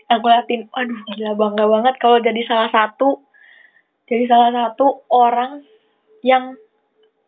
Aku 0.09 0.25
liatin 0.25 0.69
waduh 0.73 1.01
gila 1.13 1.33
bangga 1.37 1.65
banget 1.65 1.95
kalau 2.01 2.17
jadi 2.21 2.41
salah 2.45 2.69
satu 2.69 3.25
jadi 4.05 4.29
salah 4.29 4.49
satu 4.53 5.05
orang 5.09 5.65
yang 6.21 6.57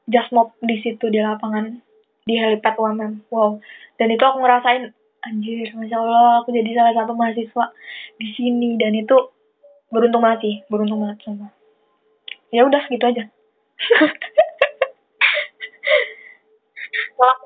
jasmob 0.08 0.56
di 0.64 0.80
situ 0.82 1.12
di 1.12 1.20
lapangan 1.20 1.84
di 2.28 2.36
helipad 2.36 2.76
UMM 2.76 3.28
wow. 3.32 3.60
Dan 4.00 4.14
itu 4.14 4.24
aku 4.24 4.44
ngerasain 4.44 4.92
anjir 5.26 5.72
masya 5.76 5.98
allah 6.00 6.44
aku 6.44 6.52
jadi 6.56 6.72
salah 6.76 6.94
satu 6.96 7.14
mahasiswa 7.16 7.66
di 8.20 8.28
sini. 8.36 8.80
Dan 8.80 8.96
itu 8.96 9.16
beruntung 9.88 10.24
banget 10.24 10.40
sih 10.44 10.56
beruntung 10.68 11.00
banget 11.04 11.24
semua 11.24 11.50
ya 12.52 12.64
udah 12.64 12.84
gitu 12.88 13.06
aja. 13.08 13.24
Kalau 17.18 17.34
aku 17.34 17.46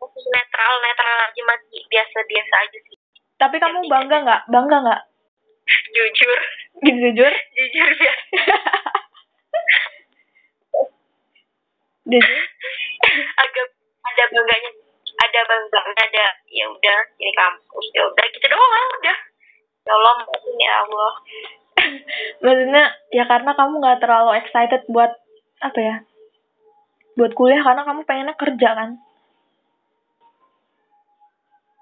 masih 0.00 0.24
netral, 0.32 0.72
netral 0.82 1.16
aja 1.28 1.42
masih 1.44 1.80
biasa-biasa 1.88 2.54
aja 2.66 2.78
sih. 2.88 2.98
tapi 3.40 3.56
kamu 3.56 3.88
bangga 3.88 4.20
nggak? 4.20 4.52
Bangga 4.52 4.76
nggak? 4.84 5.00
Jujur, 5.96 6.38
jujur? 6.84 7.32
Jujur 7.56 7.88
biasa. 7.96 8.36
jujur 10.72 11.99
Agak 13.42 13.66
ada 14.00 14.24
bangganya, 14.32 14.70
ada 15.20 15.40
bangganya, 15.46 15.92
ada 15.94 16.26
ya 16.50 16.64
udah 16.66 16.98
ini 17.20 17.32
kampus 17.36 17.86
ya 17.94 18.02
udah 18.08 18.24
gitu 18.34 18.46
doang 18.50 18.90
udah. 18.98 19.18
Ya 19.80 19.92
Allah, 19.96 20.14
maafin 20.26 20.56
ya 20.58 20.72
Allah. 20.84 21.12
maksudnya 22.44 22.84
ya 23.14 23.24
karena 23.24 23.50
kamu 23.56 23.74
nggak 23.80 24.00
terlalu 24.02 24.30
excited 24.36 24.82
buat 24.90 25.12
apa 25.60 25.78
ya 25.80 25.96
buat 27.16 27.32
kuliah 27.36 27.60
karena 27.60 27.82
kamu 27.84 28.00
pengennya 28.04 28.34
kerja 28.36 28.68
kan 28.76 28.90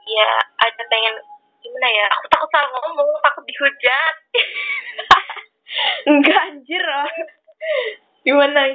Ya 0.09 0.31
ada 0.57 0.83
pengen 0.89 1.21
gimana 1.61 1.89
ya? 1.93 2.09
Aku 2.17 2.25
takut 2.33 2.49
salah 2.49 2.73
ngomong, 2.73 3.13
takut 3.21 3.45
dihujat. 3.45 4.15
enggak 6.09 6.41
anjir 6.49 6.81
ah. 6.81 7.05
gimana 8.25 8.73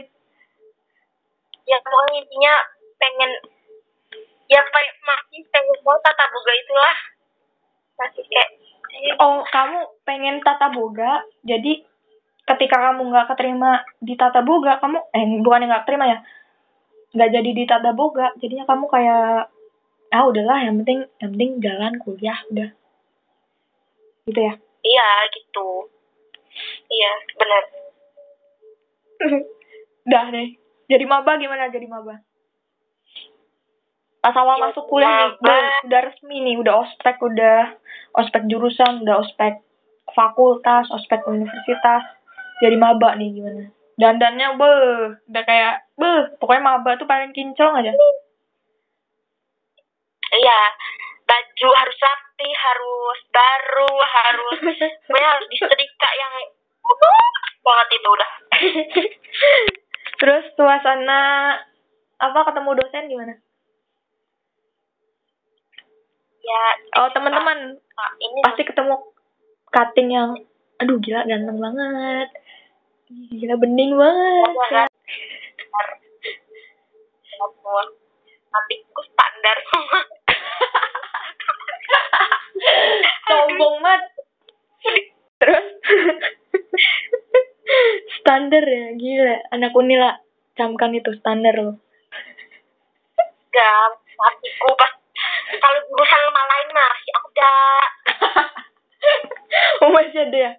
ya 1.63 1.77
pokoknya 1.79 2.19
intinya 2.23 2.53
pengen 2.99 3.31
ya 4.51 4.61
kayak 4.61 4.93
masih 5.03 5.41
pengen 5.49 5.77
banget 5.83 6.01
tata 6.03 6.25
boga 6.29 6.53
itulah. 6.53 6.97
Masih 7.99 8.23
kayak 8.27 8.49
oh 9.19 9.41
kamu 9.47 9.79
pengen 10.05 10.37
tata 10.43 10.69
boga 10.69 11.23
jadi 11.41 11.81
ketika 12.43 12.77
kamu 12.91 13.09
nggak 13.09 13.27
keterima 13.33 13.81
di 14.03 14.13
tata 14.19 14.43
boga 14.43 14.77
kamu 14.77 14.99
eh 15.15 15.23
bukan 15.41 15.65
nggak 15.65 15.83
keterima 15.87 16.05
ya 16.11 16.19
nggak 17.13 17.29
jadi 17.29 17.49
di 17.55 17.63
tata 17.65 17.91
boga 17.95 18.33
jadinya 18.37 18.65
kamu 18.67 18.85
kayak 18.89 19.49
ah 20.13 20.23
udahlah 20.29 20.61
yang 20.61 20.77
penting 20.83 21.09
yang 21.17 21.31
penting 21.33 21.51
jalan 21.61 21.93
kuliah 21.97 22.37
udah. 22.53 22.69
Gitu 24.29 24.39
ya? 24.39 24.53
Iya 24.83 25.09
gitu. 25.33 25.67
Iya 26.85 27.11
benar. 27.39 27.63
Udah 30.03 30.25
deh 30.35 30.62
jadi 30.89 31.05
maba 31.07 31.39
gimana? 31.39 31.69
Jadi 31.71 31.87
maba? 31.87 32.19
Pas 34.23 34.35
awal 34.39 34.55
Ya, 34.55 34.63
masuk 34.71 34.85
kuliah 34.87 35.07
nih 35.07 35.27
maba. 35.35 35.43
udah, 35.43 35.59
udah 35.87 35.99
resmi 36.07 36.37
nih 36.43 36.55
udah 36.59 36.73
ospek 36.87 37.19
udah 37.19 37.75
ospek 38.15 38.47
jurusan 38.47 39.03
udah 39.03 39.19
ospek 39.23 39.59
fakultas 40.15 40.87
ospek 40.91 41.27
universitas. 41.27 42.03
Jadi 42.63 42.75
maba 42.79 43.19
nih 43.19 43.35
gimana? 43.35 43.67
Dandannya 43.99 44.47
beh 44.57 44.79
udah 45.27 45.43
kayak 45.43 45.75
beh 45.99 46.39
pokoknya 46.39 46.63
maba 46.63 46.95
tuh 46.95 47.07
paling 47.07 47.35
kinclong 47.35 47.83
aja. 47.83 47.91
Iya 50.33 50.59
baju 51.23 51.69
harus 51.71 51.97
rapi 52.03 52.49
harus 52.51 53.19
baru 53.31 53.93
harus 54.03 54.59
pokoknya 55.07 55.29
harus 55.39 55.47
disetrika 55.47 56.09
yang 56.19 56.33
banget 57.63 57.87
itu 57.95 58.09
udah 58.11 58.29
terus 60.23 60.47
suasana 60.55 61.51
apa 62.15 62.39
ketemu 62.47 62.79
dosen 62.79 63.11
gimana? 63.11 63.35
Ya 66.39 66.63
oh 67.03 67.11
teman-teman. 67.11 67.75
Ini 68.23 68.39
pasti 68.39 68.63
ketemu 68.63 69.03
cutting 69.67 70.15
yang 70.15 70.31
aduh 70.79 70.95
gila 71.03 71.27
ganteng 71.27 71.59
banget. 71.59 72.31
Gila 73.35 73.59
bening 73.59 73.99
banget. 73.99 74.87
Semua 77.35 77.83
tapi 78.47 78.75
standar. 78.87 79.57
Semua 79.59 79.99
sombong 83.27 83.75
banget. 83.83 84.03
Terus 85.43 85.67
standar 88.21 88.63
ya 88.63 88.95
gila. 88.97 89.37
Anak 89.55 89.73
unila 89.75 90.19
camkan 90.53 90.93
itu 90.93 91.11
standar 91.17 91.55
loh. 91.57 91.77
Enggak 93.17 94.01
hatiku 94.13 94.69
pas 94.77 94.91
kalau 95.61 95.79
jurusan 95.89 96.21
lemah 96.25 96.45
lain 96.49 96.69
ya 97.05 97.17
udah 97.21 97.57
oh 99.85 99.89
masih 99.93 100.25
ada 100.25 100.37
ya? 100.37 100.51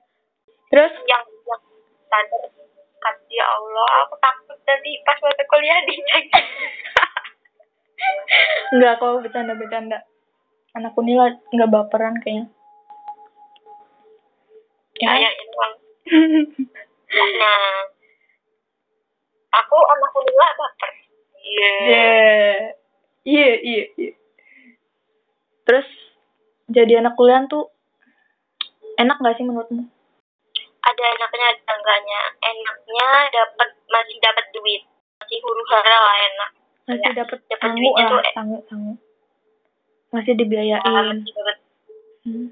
Terus? 0.71 0.93
Yang 1.07 1.25
yang 1.47 1.63
standar 2.07 2.43
kan 3.05 3.17
ya 3.29 3.45
Allah 3.45 3.89
aku 4.09 4.15
takut 4.17 4.59
nanti 4.65 4.91
pas 5.05 5.19
mata 5.21 5.45
kuliah 5.45 5.77
dicek 5.85 6.25
nggak 8.81 8.97
kalau 8.97 9.21
bercanda 9.21 9.53
bercanda 9.53 9.99
anak 10.73 10.97
unila 10.97 11.29
nggak 11.53 11.71
baperan 11.71 12.17
kayaknya. 12.25 12.49
Ya. 15.03 15.29
Itu 15.29 15.53
bang 15.53 15.75
nah 17.15 17.87
aku 19.55 19.77
anak 19.79 20.11
unila 20.13 20.49
baper 20.59 20.91
iya 21.41 21.73
Yeah. 21.85 22.57
Iya, 23.25 23.51
iya, 23.65 23.85
iya. 23.97 24.13
Terus 25.65 25.89
jadi 26.69 27.01
anak 27.01 27.17
kuliah 27.17 27.41
tuh 27.49 27.73
enak 28.97 29.17
gak 29.17 29.41
sih 29.41 29.49
menurutmu? 29.49 29.89
ada 30.85 31.05
enaknya 31.17 31.47
ada 31.49 31.73
enggaknya 31.73 32.21
enaknya 32.45 33.09
dapat 33.33 33.69
masih 33.89 34.17
dapat 34.21 34.45
duit 34.53 34.85
masih 35.17 35.41
huru 35.41 35.65
hara 35.73 35.97
lah 35.97 36.17
enak 36.21 36.51
Masih 36.85 37.01
Ya, 37.01 37.17
dapet 37.25 37.39
dapet 37.49 37.65
sangu 37.65 37.81
duitnya 37.81 38.05
lah, 38.05 38.21
tuh, 38.21 38.33
sangu, 38.37 38.59
sangu. 38.69 38.93
Masih 40.13 40.33
dibiayain. 40.37 40.85
masih 40.85 41.33
dapat 41.33 41.57
Hmm. 42.25 42.49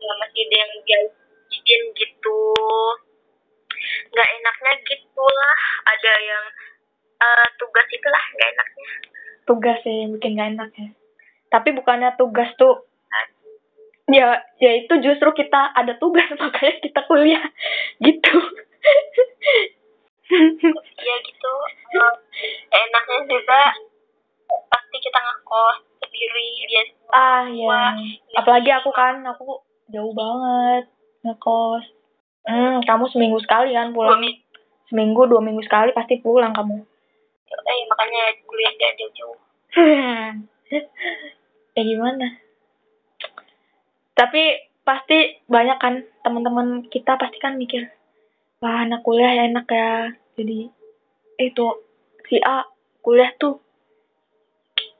ya 0.00 0.12
masih 0.20 0.40
ada 0.44 0.56
yang 0.56 0.72
gajiin 0.84 1.82
gitu 1.96 2.38
nggak 4.14 4.30
enaknya 4.38 4.72
gitulah. 4.86 5.58
Ada 5.90 6.12
yang 6.22 6.44
eh, 7.18 7.48
tugas 7.58 7.86
itulah 7.90 8.24
nggak 8.38 8.50
enaknya. 8.54 8.88
Tugas 9.44 9.78
ya 9.82 9.94
yang 10.06 10.10
bikin 10.16 10.38
gak 10.38 10.50
enak 10.56 10.70
ya. 10.78 10.88
Tapi 11.52 11.68
bukannya 11.76 12.14
tugas 12.16 12.48
tuh 12.56 12.86
ya 14.04 14.36
ya 14.60 14.72
itu 14.84 14.94
justru 15.00 15.32
kita 15.34 15.74
ada 15.74 15.98
tugas 15.98 16.30
makanya 16.40 16.74
kita 16.80 17.00
kuliah. 17.10 17.46
Gitu. 17.98 18.34
Ya 21.04 21.16
gitu. 21.20 21.52
Eh, 21.98 22.14
enaknya 22.72 23.20
juga 23.28 23.60
pasti 24.70 24.96
kita 24.98 25.18
ngekos 25.18 25.76
sendiri 26.02 26.48
biasa 26.68 26.92
ah 27.14 27.44
ya 27.46 27.80
apalagi 28.38 28.70
aku 28.74 28.90
kan 28.94 29.22
aku 29.26 29.62
jauh 29.90 30.14
banget 30.14 30.90
ngekos 31.22 31.84
hmm 32.44 32.84
kamu 32.84 33.04
seminggu 33.10 33.38
sekali 33.40 33.72
kan 33.72 33.92
dua 33.92 34.12
pulang 34.12 34.20
minggu. 34.20 34.40
Seminggu 34.88 35.20
dua 35.28 35.40
minggu 35.40 35.62
sekali 35.64 35.90
pasti 35.96 36.20
pulang 36.20 36.52
kamu. 36.52 36.84
Eh 37.54 37.82
makanya 37.88 38.22
kuliah 38.44 38.72
dia 38.76 38.90
jauh-jauh 38.98 39.38
ya 41.74 41.82
gimana? 41.82 42.26
Tapi 44.14 44.42
pasti 44.84 45.42
banyak 45.50 45.78
kan 45.80 45.94
teman-teman 46.22 46.86
kita 46.92 47.18
pasti 47.18 47.42
kan 47.42 47.58
mikir 47.58 47.90
wah 48.62 48.86
anak 48.86 49.02
kuliah 49.02 49.34
ya 49.34 49.42
enak 49.50 49.66
ya. 49.68 50.14
Jadi 50.38 50.70
eh, 51.40 51.46
itu 51.50 51.66
si 52.28 52.38
A 52.42 52.64
kuliah 53.02 53.32
tuh 53.36 53.60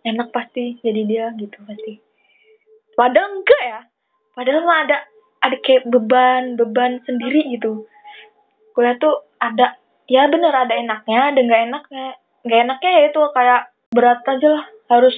enak 0.04 0.34
pasti 0.34 0.78
jadi 0.84 1.02
dia 1.06 1.26
gitu 1.38 1.56
pasti. 1.64 2.00
Padahal 2.94 3.40
enggak 3.40 3.62
ya. 3.64 3.80
Padahal 4.34 4.66
mah 4.66 4.78
ada 4.86 4.98
ada 5.44 5.56
kayak 5.60 5.84
beban 5.84 6.56
beban 6.56 7.04
sendiri 7.04 7.52
gitu. 7.52 7.84
Kuliah 8.72 8.96
tuh 8.96 9.28
ada 9.36 9.76
ya 10.08 10.24
bener 10.32 10.50
ada 10.56 10.72
enaknya 10.72 11.20
ada 11.36 11.40
nggak 11.44 11.62
enaknya. 11.68 12.06
Nggak 12.44 12.60
enaknya 12.64 12.90
ya 12.90 13.02
itu 13.12 13.20
kayak 13.36 13.62
berat 13.92 14.24
aja 14.24 14.48
lah. 14.48 14.64
Harus 14.88 15.16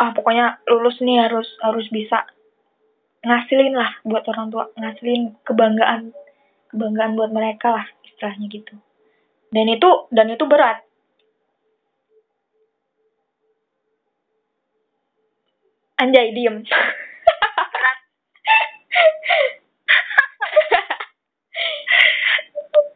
ah 0.00 0.16
pokoknya 0.16 0.64
lulus 0.64 0.96
nih 1.04 1.28
harus 1.28 1.44
harus 1.60 1.84
bisa 1.92 2.24
ngasilin 3.20 3.76
lah 3.76 4.00
buat 4.00 4.24
orang 4.32 4.48
tua 4.48 4.72
ngasilin 4.80 5.36
kebanggaan 5.44 6.16
kebanggaan 6.72 7.12
buat 7.20 7.28
mereka 7.28 7.76
lah 7.76 7.86
istilahnya 8.08 8.48
gitu. 8.48 8.74
Dan 9.52 9.68
itu 9.68 10.08
dan 10.08 10.32
itu 10.32 10.48
berat. 10.48 10.80
Anjay 16.00 16.32
diem 16.32 16.64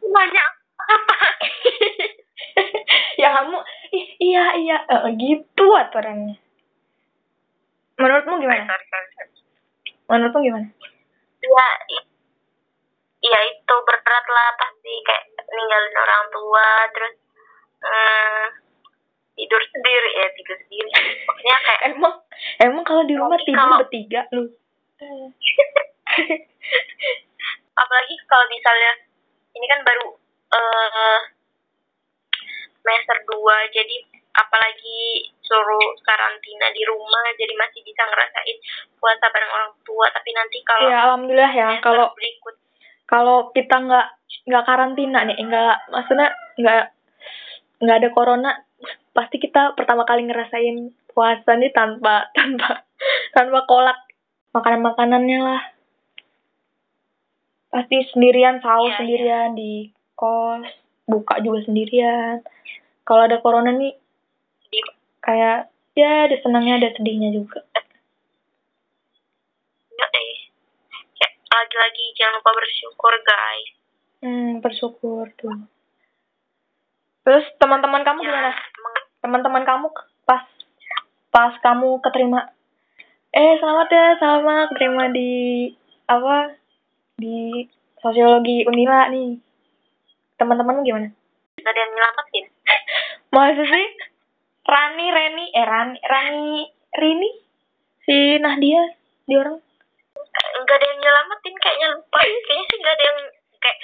banyak 0.05 0.49
apa? 0.79 1.17
Ya 3.15 3.31
kamu 3.31 3.57
ih, 3.95 4.05
iya 4.19 4.45
iya 4.59 4.77
Eh, 4.87 5.11
gitu 5.15 5.65
aturannya. 5.71 6.35
Menurutmu 7.95 8.43
gimana? 8.43 8.63
Sorry 8.67 8.85
sorry 8.91 9.07
sorry. 9.15 9.31
Menurutmu 10.07 10.39
gimana? 10.43 10.67
Ya 11.41 11.67
ya 13.25 13.39
itu 13.49 13.75
berat 13.87 14.25
lah 14.29 14.49
pasti 14.59 14.93
kayak 15.01 15.23
ninggalin 15.49 15.95
orang 15.97 16.23
tua 16.29 16.67
terus 16.93 17.13
hmm, 17.81 18.43
tidur 19.33 19.61
sendiri 19.73 20.09
ya 20.15 20.27
tidur 20.35 20.57
sendiri. 20.67 20.89
Maksudnya 21.25 21.57
kayak 21.63 21.81
emang 21.95 22.13
emang 22.61 22.83
kalau 22.85 23.03
di 23.07 23.15
rumah 23.15 23.39
tidur 23.41 23.57
kalau- 23.57 23.81
bertiga 23.83 24.21
lu 24.35 24.51
apalagi 27.81 28.15
kalau 28.25 28.45
misalnya 28.47 28.91
ini 29.55 29.65
kan 29.67 29.81
baru 29.83 30.07
eh 30.55 31.19
semester 32.85 33.17
2 33.25 33.75
jadi 33.75 33.95
apalagi 34.35 35.31
suruh 35.41 35.95
karantina 36.03 36.67
di 36.75 36.83
rumah 36.83 37.25
jadi 37.39 37.53
masih 37.55 37.81
bisa 37.81 38.03
ngerasain 38.03 38.57
puasa 38.99 39.25
bareng 39.31 39.53
orang 39.53 39.71
tua. 39.85 40.05
Tapi 40.11 40.29
nanti 40.35 40.57
kalau 40.61 40.89
ya 40.91 40.97
alhamdulillah 41.09 41.53
ya. 41.53 41.69
kalau 41.79 42.11
berikut 42.13 42.55
kalau 43.05 43.37
kita 43.53 43.75
nggak 43.79 44.07
nggak 44.45 44.65
karantina 44.65 45.19
nih 45.25 45.37
nggak 45.39 45.75
maksudnya 45.93 46.29
nggak 46.57 46.83
nggak 47.81 47.97
ada 48.01 48.09
corona 48.13 48.51
pasti 49.15 49.39
kita 49.39 49.73
pertama 49.73 50.03
kali 50.03 50.27
ngerasain 50.27 50.91
puasa 51.09 51.55
nih 51.55 51.71
tanpa 51.71 52.27
tanpa 52.37 52.83
tanpa 53.31 53.59
kolak 53.65 54.04
makanan 54.55 54.81
makanannya 54.87 55.39
lah. 55.43 55.61
Pasti 57.75 57.99
sendirian 58.15 58.63
sahur 58.63 58.87
Iya, 58.87 58.95
iya. 58.95 58.99
sendirian 59.03 59.49
di 59.59 59.91
kos 60.15 60.63
buka 61.03 61.43
juga 61.43 61.59
sendirian. 61.67 62.39
Kalau 63.03 63.27
ada 63.27 63.43
corona 63.43 63.75
nih 63.75 63.99
kayak 65.19 65.67
ya 65.99 66.09
ada 66.31 66.35
senangnya 66.39 66.79
ada 66.79 66.89
sedihnya 66.95 67.35
juga. 67.35 67.59
Kayak 69.99 71.31
lagi-lagi 71.51 72.03
jangan 72.15 72.39
lupa 72.39 72.51
bersyukur 72.55 73.13
guys. 73.27 73.69
Hmm 74.23 74.63
bersyukur 74.63 75.27
tuh. 75.35 75.67
Terus 77.27 77.45
teman-teman 77.59 78.07
kamu 78.07 78.23
ya 78.23 78.31
gimana? 78.31 78.51
teman-teman 79.25 79.65
kamu 79.65 79.89
pas 80.29 80.45
pas 81.33 81.53
kamu 81.57 81.97
keterima 82.05 82.54
eh 83.35 83.59
selamat 83.59 83.87
ya 83.91 84.05
selamat 84.15 84.71
keterima 84.71 85.11
di 85.11 85.67
apa 86.07 86.55
di 87.19 87.67
sosiologi 87.99 88.63
Unila 88.63 89.11
nih. 89.11 89.35
Teman-temanmu 90.39 90.87
gimana? 90.87 91.11
Gak 91.59 91.67
ada 91.67 91.79
yang 91.83 91.91
nyelamatin? 91.99 92.45
Masa 93.35 93.63
sih 93.67 93.87
Rani 94.63 95.07
Reni 95.11 95.45
eh 95.51 95.67
Rani 95.67 95.99
Rani 95.99 96.63
Rini? 96.95 97.31
Si 98.07 98.39
Nahdia 98.39 98.95
di 99.27 99.35
orang? 99.35 99.59
Nggak 100.63 100.77
ada 100.79 100.85
yang 100.87 100.99
nyelamatin 101.03 101.55
kayaknya 101.59 101.87
lupa. 101.91 102.19
Kayaknya 102.23 102.63
sih 102.71 102.77
nggak 102.79 102.95
ada 102.95 103.03
yang 103.03 103.19
kayak 103.59 103.79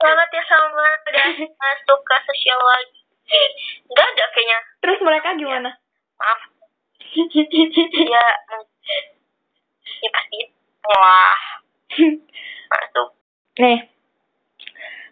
selamat 0.00 0.28
ya 0.32 0.42
selamat. 0.48 0.98
Udah 1.12 1.26
masuk 1.60 2.00
ke 2.08 2.16
sosiologi. 2.24 3.00
Nggak 3.84 4.06
ada 4.16 4.24
kayaknya. 4.32 4.58
Terus 4.80 4.98
mereka 5.04 5.28
gimana? 5.36 5.70
Maaf. 6.16 6.40
Ya 8.08 8.24
ya 10.04 10.08
pasti. 10.12 10.38
Wah. 10.84 11.38
Masuk. 12.72 13.08
Nih. 13.60 13.78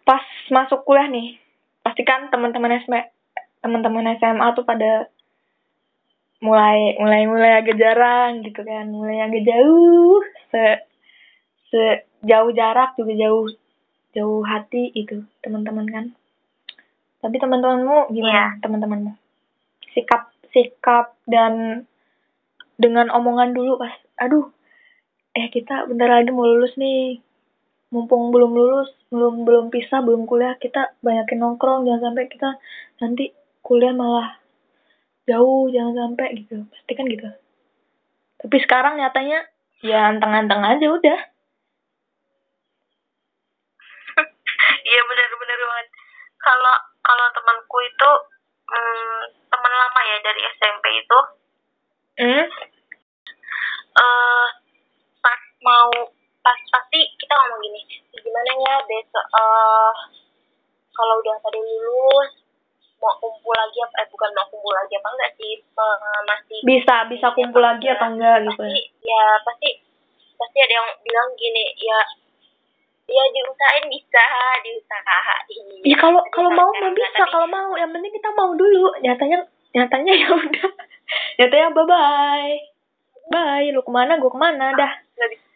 Pas 0.06 0.22
masuk 0.54 0.86
kuliah 0.86 1.10
nih 1.10 1.42
pasti 1.82 2.06
kan 2.06 2.30
teman-teman 2.30 2.78
SMA 2.82 3.10
teman-teman 3.58 4.14
SMA 4.22 4.46
tuh 4.54 4.62
pada 4.62 5.10
mulai 6.38 6.94
mulai 7.02 7.26
mulai 7.26 7.52
agak 7.58 7.74
jarang 7.74 8.46
gitu 8.46 8.62
kan. 8.62 8.86
Mulai 8.86 9.26
agak 9.26 9.42
jauh. 9.42 10.22
Se 10.54 10.62
sejauh 11.70 12.54
jarak 12.54 12.94
juga 12.94 13.18
jauh 13.18 13.50
jauh 14.14 14.42
hati 14.46 14.94
itu 14.94 15.26
teman-teman 15.42 15.86
kan. 15.90 16.04
Tapi 17.20 17.36
teman-temanmu 17.42 18.14
gimana? 18.14 18.62
Teman-temanmu? 18.62 19.12
Sikap 19.90 20.30
sikap 20.54 21.18
dan 21.26 21.84
dengan 22.76 23.08
omongan 23.08 23.56
dulu 23.56 23.80
pas 23.80 23.92
aduh 24.20 24.52
eh 25.36 25.48
kita 25.52 25.84
bentar 25.88 26.08
lagi 26.08 26.32
mau 26.32 26.48
lulus 26.48 26.72
nih. 26.80 27.20
Mumpung 27.92 28.34
belum 28.34 28.52
lulus 28.56 28.90
belum 29.12 29.46
belum 29.46 29.70
pisah 29.70 30.02
belum 30.02 30.26
kuliah 30.26 30.58
kita 30.58 30.96
banyakin 31.00 31.38
nongkrong 31.38 31.86
jangan 31.86 32.10
sampai 32.10 32.24
kita 32.26 32.50
nanti 32.98 33.30
kuliah 33.62 33.94
malah 33.94 34.40
jauh 35.28 35.70
jangan 35.70 35.94
sampai 35.94 36.40
gitu. 36.40 36.66
Pasti 36.72 36.92
kan 36.96 37.06
gitu. 37.06 37.28
Tapi 38.42 38.56
sekarang 38.64 38.98
nyatanya 39.00 39.44
ya 39.84 40.11
anteng-anteng 40.12 40.62
aja 40.64 40.86
udah. 40.88 41.20
Iya 44.86 45.01
benar-benar 45.03 45.59
banget. 45.66 45.88
Kalau 46.42 46.76
kalau 47.03 47.26
temanku 47.34 47.78
itu 47.86 48.11
hmm, 48.66 49.20
teman 49.51 49.72
lama 49.72 50.01
ya 50.11 50.16
dari 50.26 50.42
SMP 50.59 50.84
itu 51.07 51.18
hmm? 52.20 52.44
eh 53.96 54.46
pas 55.20 55.40
mau 55.64 55.90
pas 56.44 56.58
pasti 56.72 57.00
kita 57.20 57.32
ngomong 57.34 57.60
gini 57.64 57.80
gimana 58.16 58.50
ya 58.52 58.74
besok 58.84 59.26
eh 59.26 59.92
kalau 60.96 61.14
udah 61.20 61.36
pada 61.44 61.60
lulus 61.60 62.30
mau 62.96 63.12
kumpul 63.20 63.52
lagi 63.52 63.78
apa 63.84 63.96
eh 64.02 64.08
bukan 64.08 64.30
mau 64.32 64.46
kumpul 64.48 64.72
lagi 64.72 64.94
apa 64.96 65.08
enggak 65.12 65.32
sih 65.36 65.54
eh, 65.60 66.20
masih 66.24 66.58
bisa 66.64 66.96
bisa 67.12 67.26
kumpul 67.36 67.60
lagi 67.60 67.86
atau 67.92 68.08
enggak 68.08 68.44
gitu 68.48 68.62
ya? 68.64 68.72
Pasti 68.72 68.82
ya 69.04 69.24
pasti 69.44 69.68
pasti 70.36 70.58
ada 70.60 70.74
yang 70.80 70.88
bilang 71.04 71.28
gini 71.36 71.64
ya 71.76 72.00
ya 73.06 73.22
diusahain 73.30 73.84
bisa 73.86 74.24
diusahain. 74.66 75.64
Ya 75.86 75.96
kalau 76.00 76.20
kalau 76.34 76.50
mau 76.50 76.72
mah 76.74 76.90
enggak, 76.90 77.12
bisa 77.12 77.22
kalau 77.30 77.46
mau 77.46 77.70
yang 77.78 77.92
penting 77.94 78.10
kita 78.10 78.28
mau 78.34 78.50
dulu. 78.56 78.90
Nyatanya 79.04 79.38
nyatanya 79.77 80.12
ya 80.16 80.29
udah. 80.33 80.70
Nyatanya 81.39 81.68
bye 81.77 81.85
bye. 81.85 82.57
Bye. 83.29 83.68
Lu 83.68 83.85
ke 83.85 83.93
mana? 83.93 84.16
Gua 84.16 84.33
ke 84.33 84.41
mana? 84.41 84.72
Dah. 84.72 84.93
Nggak 85.20 85.29
bisa. 85.37 85.47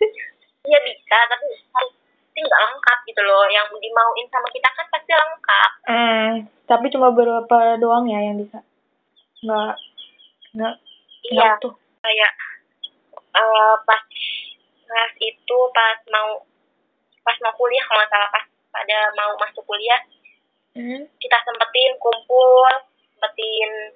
Ya 0.60 0.76
bisa 0.84 1.16
tapi 1.24 1.56
pasti 1.72 2.38
nggak 2.38 2.62
lengkap 2.62 2.98
gitu 3.10 3.22
loh. 3.26 3.42
Yang 3.50 3.74
dimauin 3.80 4.26
sama 4.30 4.46
kita 4.54 4.68
kan 4.70 4.86
pasti 4.92 5.12
lengkap. 5.16 5.70
Hmm, 5.88 6.32
tapi 6.68 6.86
cuma 6.92 7.10
beberapa 7.10 7.80
doang 7.80 8.06
ya 8.06 8.20
yang 8.22 8.38
bisa. 8.38 8.60
Nggak, 9.40 9.74
nggak, 10.52 10.74
iya. 11.32 11.56
tuh. 11.56 11.72
kayak 12.04 12.32
eh, 13.32 13.74
pas 13.88 14.04
pas 14.84 15.12
itu 15.16 15.58
pas 15.72 15.98
mau 16.12 16.44
pas 17.24 17.36
mau 17.40 17.54
kuliah 17.56 17.84
kalau 17.88 18.04
salah 18.04 18.28
pas 18.28 18.44
pada 18.68 18.98
mau 19.16 19.32
masuk 19.40 19.64
kuliah 19.64 20.00
Hmm. 20.80 21.04
kita 21.20 21.36
sempetin 21.44 21.92
kumpul 22.00 22.64
sempetin 23.12 23.92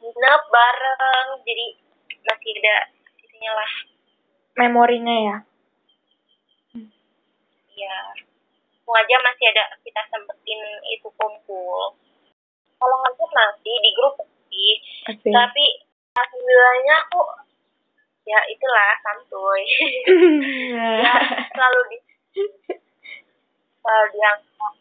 nginep 0.00 0.42
bareng 0.52 1.28
jadi 1.44 1.66
masih 2.24 2.52
ada 2.60 2.76
itunya 3.20 3.52
lah. 3.52 3.72
Memorinya 4.60 5.16
ya. 5.16 5.36
ya 7.74 7.96
mau 8.84 8.94
aja 9.00 9.16
masih 9.24 9.46
ada 9.50 9.64
kita 9.80 10.00
sempetin 10.12 10.60
itu 10.92 11.08
kumpul. 11.16 11.96
Kalau 12.76 12.96
ngajar 13.00 13.30
masih 13.32 13.74
di 13.80 13.90
grup 13.96 14.20
sih. 14.52 14.74
Tapi 15.08 15.64
alhamdulillahnya 16.14 16.94
aku 17.08 17.20
ya 18.24 18.40
itulah 18.48 18.92
santuy. 19.00 19.62
Ya 21.04 21.16
selalu 21.52 21.80
di 21.92 21.98
selalu 23.80 24.06
diangkat 24.12 24.74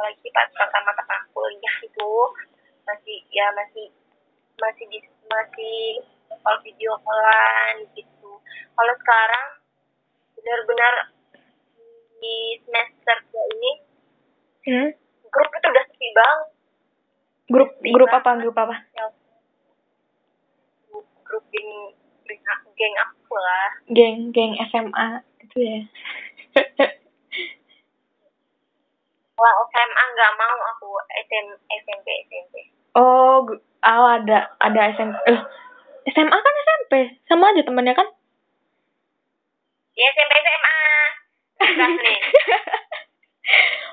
apalagi 0.00 0.32
pas 0.32 0.48
pertama-tama 0.56 1.28
kuliah 1.36 1.76
itu 1.84 2.12
masih 2.88 3.20
ya 3.36 3.52
masih 3.52 3.92
masih 4.56 4.88
di 4.88 4.96
masih 5.28 6.00
call 6.40 6.56
video 6.64 6.96
callan 7.04 7.84
gitu 7.92 8.40
kalau 8.72 8.94
sekarang 8.96 9.60
benar-benar 10.40 11.12
di 12.16 12.36
semester 12.64 13.16
dua 13.28 13.44
ini 13.60 13.72
Hmm? 14.60 14.88
grup 15.28 15.52
itu 15.52 15.66
udah 15.68 15.84
sepi 15.88 16.08
banget 16.16 16.48
Grup 17.48 17.70
grup 17.80 18.12
apa? 18.12 18.30
Grup 18.40 18.56
apa? 18.56 18.76
ya 18.96 19.04
grup 20.88 21.08
grup 21.28 21.44
geng 21.52 21.92
geng 22.72 22.94
aku 23.04 23.36
lah 23.36 23.68
Geng 23.92 24.18
geng 24.32 24.56
SMA 24.72 25.08
itu 25.44 25.56
ya. 25.60 25.80
Wah, 29.40 29.54
SMA 29.72 30.04
nggak 30.12 30.32
mau 30.36 30.56
aku 30.76 31.00
SM, 31.16 31.46
SMP 31.72 32.06
SMP 32.28 32.54
oh, 32.92 33.40
oh 33.48 34.08
ada 34.08 34.52
ada 34.60 34.80
SMP. 34.92 35.16
Eh, 35.32 35.40
SMA 36.12 36.36
kan 36.36 36.54
SMP, 36.64 36.92
sama 37.24 37.52
aja 37.52 37.64
temennya 37.64 37.96
kan? 37.96 38.08
ya 40.00 40.06
SMP 40.16 40.32
SMA 40.32 40.76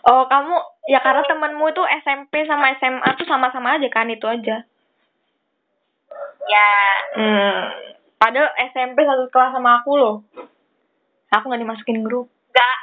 oh, 0.08 0.24
kamu 0.30 0.56
ya 0.88 1.04
karena 1.04 1.24
temenmu 1.28 1.68
itu 1.68 1.84
SMP 2.06 2.48
sama 2.48 2.72
SMA 2.80 3.10
tuh 3.20 3.28
sama-sama 3.28 3.76
aja 3.76 3.88
kan 3.92 4.08
itu 4.08 4.24
aja. 4.24 4.64
ya 6.48 6.70
Hmm. 7.18 7.60
Padahal 8.18 8.50
SMP 8.72 9.04
satu 9.04 9.28
kelas 9.30 9.52
sama 9.52 9.84
aku 9.84 10.00
loh. 10.00 10.16
Aku 11.34 11.52
nggak 11.52 11.62
dimasukin 11.62 12.08
grup. 12.08 12.32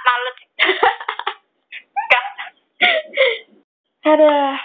males 0.04 0.36
nggak 0.36 0.93
Ada. 4.04 4.58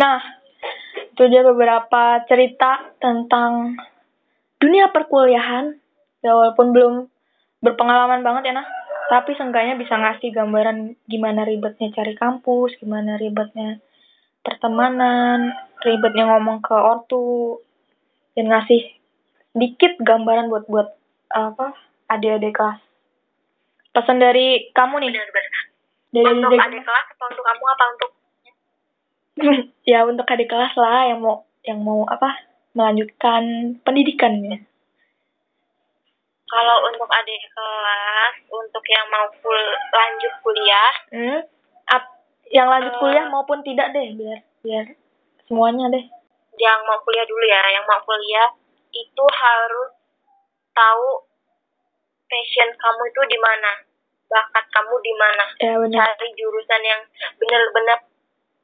Nah, 0.00 0.18
itu 1.12 1.22
dia 1.28 1.42
beberapa 1.44 2.24
cerita 2.26 2.96
tentang 2.98 3.76
dunia 4.58 4.90
perkuliahan. 4.90 5.76
Ya 6.20 6.36
walaupun 6.36 6.72
belum 6.72 6.94
berpengalaman 7.64 8.24
banget 8.24 8.52
ya 8.52 8.54
nah. 8.60 8.68
Tapi 9.10 9.34
seenggaknya 9.34 9.74
bisa 9.74 9.98
ngasih 9.98 10.30
gambaran 10.30 10.94
gimana 11.10 11.42
ribetnya 11.42 11.90
cari 11.90 12.14
kampus, 12.14 12.78
gimana 12.78 13.18
ribetnya 13.18 13.82
pertemanan, 14.46 15.50
ribetnya 15.82 16.30
ngomong 16.30 16.62
ke 16.62 16.70
ortu, 16.70 17.58
dan 18.38 18.54
ngasih 18.54 18.86
sedikit 19.50 19.98
gambaran 19.98 20.46
buat 20.46 20.64
buat 20.70 20.94
apa 21.26 21.74
adik-adik 22.06 22.54
kelas. 22.54 22.78
Pesan 23.90 24.22
dari 24.22 24.70
kamu 24.70 25.02
nih, 25.02 25.10
benar-benar 25.10 25.69
dari 26.10 26.26
untuk 26.28 26.50
dari- 26.50 26.60
adik 26.60 26.82
kelas 26.82 27.06
atau 27.08 27.26
untuk 27.26 27.44
kamu 27.44 27.64
apa 27.66 27.84
untuk 27.88 28.10
ya 29.86 29.98
untuk 30.02 30.26
adik 30.26 30.46
kelas 30.46 30.74
lah 30.74 31.06
yang 31.06 31.20
mau 31.20 31.36
yang 31.62 31.78
mau 31.78 32.02
apa 32.04 32.34
melanjutkan 32.70 33.42
pendidikannya. 33.80 34.62
kalau 36.46 36.76
untuk 36.84 37.06
adik 37.06 37.42
kelas 37.48 38.34
untuk 38.48 38.84
yang 38.84 39.06
mau 39.08 39.26
kul 39.36 39.60
lanjut 39.90 40.32
kuliah 40.40 40.92
Hmm? 41.08 41.40
Ap- 41.86 42.18
yang 42.48 42.66
lanjut 42.66 42.90
Eh. 42.90 42.98
kuliah 42.98 43.26
maupun 43.26 43.62
tidak 43.62 43.90
deh 43.90 44.08
biar 44.12 44.38
biar 44.60 44.86
semuanya 45.46 45.86
deh. 45.88 46.04
yang 46.56 46.82
mau 46.84 46.98
kuliah 47.00 47.24
dulu 47.24 47.44
ya 47.44 47.62
yang 47.70 47.84
mau 47.84 47.98
kuliah 48.00 48.50
itu 48.90 49.24
harus 49.24 49.90
tahu 50.70 51.08
passion 52.26 52.70
kamu 52.72 53.02
itu 53.06 53.22
di 53.26 53.38
mana 53.38 53.70
bakat 54.30 54.64
kamu 54.70 54.94
di 55.02 55.12
mana? 55.18 55.44
Ya 55.58 55.74
cari 55.76 56.28
jurusan 56.38 56.82
yang 56.86 57.02
benar-benar 57.36 57.98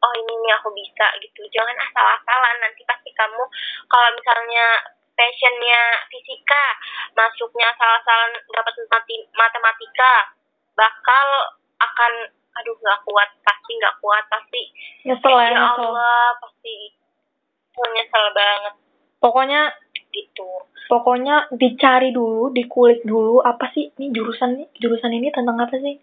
oh 0.00 0.12
ini 0.14 0.32
nih 0.38 0.52
aku 0.54 0.70
bisa 0.70 1.06
gitu. 1.18 1.42
Jangan 1.50 1.74
asal-asalan. 1.74 2.56
Nanti 2.62 2.86
pasti 2.86 3.10
kamu 3.10 3.42
kalau 3.90 4.08
misalnya 4.14 4.66
passionnya 5.16 5.80
fisika 6.12 6.64
masuknya 7.16 7.72
asal-asalan 7.72 8.36
dapat 8.52 8.74
mati- 8.92 9.28
matematika 9.32 10.12
bakal 10.76 11.26
akan 11.80 12.12
aduh 12.56 12.76
nggak 12.76 13.00
kuat 13.04 13.28
pasti 13.40 13.72
nggak 13.80 13.96
kuat 14.00 14.24
pasti 14.28 14.62
Nyesel 15.08 15.32
ya, 15.32 15.48
ya 15.48 15.56
nyesel. 15.56 15.88
Allah 15.88 16.28
pasti 16.40 16.76
oh, 17.80 17.88
nyesel 17.96 18.26
banget. 18.36 18.74
Pokoknya 19.16 19.60
gitu 20.16 20.66
pokoknya 20.86 21.50
dicari 21.50 22.14
dulu, 22.14 22.54
dikulik 22.54 23.02
dulu 23.02 23.42
apa 23.42 23.70
sih 23.74 23.90
ini 23.98 24.14
jurusan 24.14 24.54
nih 24.54 24.68
jurusan 24.78 25.12
ini 25.12 25.28
tentang 25.34 25.58
apa 25.58 25.74
sih? 25.78 25.98